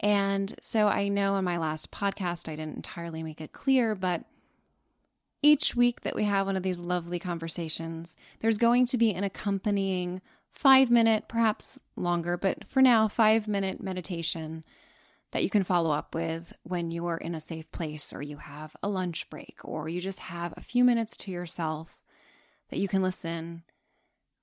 And 0.00 0.56
so, 0.60 0.88
I 0.88 1.06
know 1.06 1.36
in 1.36 1.44
my 1.44 1.56
last 1.56 1.92
podcast, 1.92 2.48
I 2.48 2.56
didn't 2.56 2.74
entirely 2.74 3.22
make 3.22 3.40
it 3.40 3.52
clear, 3.52 3.94
but 3.94 4.24
each 5.42 5.74
week 5.74 6.00
that 6.02 6.16
we 6.16 6.24
have 6.24 6.46
one 6.46 6.56
of 6.56 6.62
these 6.62 6.78
lovely 6.78 7.18
conversations, 7.18 8.16
there's 8.40 8.58
going 8.58 8.86
to 8.86 8.98
be 8.98 9.12
an 9.12 9.24
accompanying 9.24 10.20
five 10.52 10.90
minute, 10.90 11.28
perhaps 11.28 11.78
longer, 11.96 12.36
but 12.36 12.68
for 12.68 12.82
now, 12.82 13.08
five 13.08 13.46
minute 13.46 13.82
meditation 13.82 14.64
that 15.30 15.44
you 15.44 15.50
can 15.50 15.62
follow 15.62 15.90
up 15.90 16.14
with 16.14 16.52
when 16.62 16.90
you 16.90 17.06
are 17.06 17.18
in 17.18 17.34
a 17.34 17.40
safe 17.40 17.70
place 17.70 18.12
or 18.12 18.22
you 18.22 18.38
have 18.38 18.74
a 18.82 18.88
lunch 18.88 19.28
break 19.30 19.58
or 19.62 19.88
you 19.88 20.00
just 20.00 20.20
have 20.20 20.54
a 20.56 20.62
few 20.62 20.84
minutes 20.84 21.16
to 21.16 21.30
yourself 21.30 21.98
that 22.70 22.78
you 22.78 22.88
can 22.88 23.02
listen, 23.02 23.62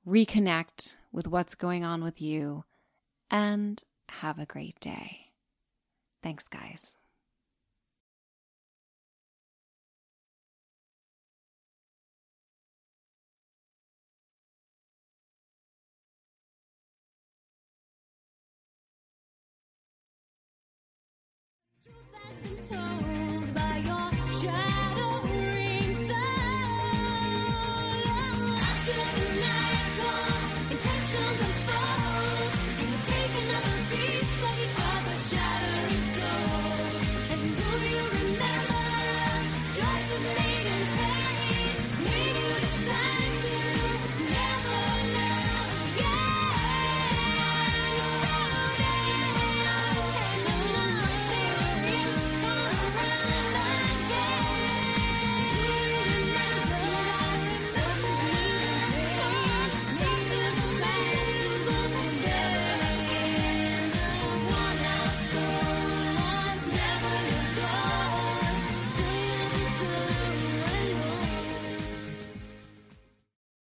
reconnect 0.07 0.95
with 1.11 1.27
what's 1.27 1.55
going 1.55 1.83
on 1.83 2.03
with 2.03 2.21
you, 2.21 2.63
and 3.29 3.83
have 4.09 4.39
a 4.39 4.45
great 4.45 4.79
day. 4.79 5.31
Thanks, 6.21 6.47
guys. 6.47 6.95
Told 22.69 23.53
by 23.53 23.77
your 23.85 24.41
child. 24.41 24.84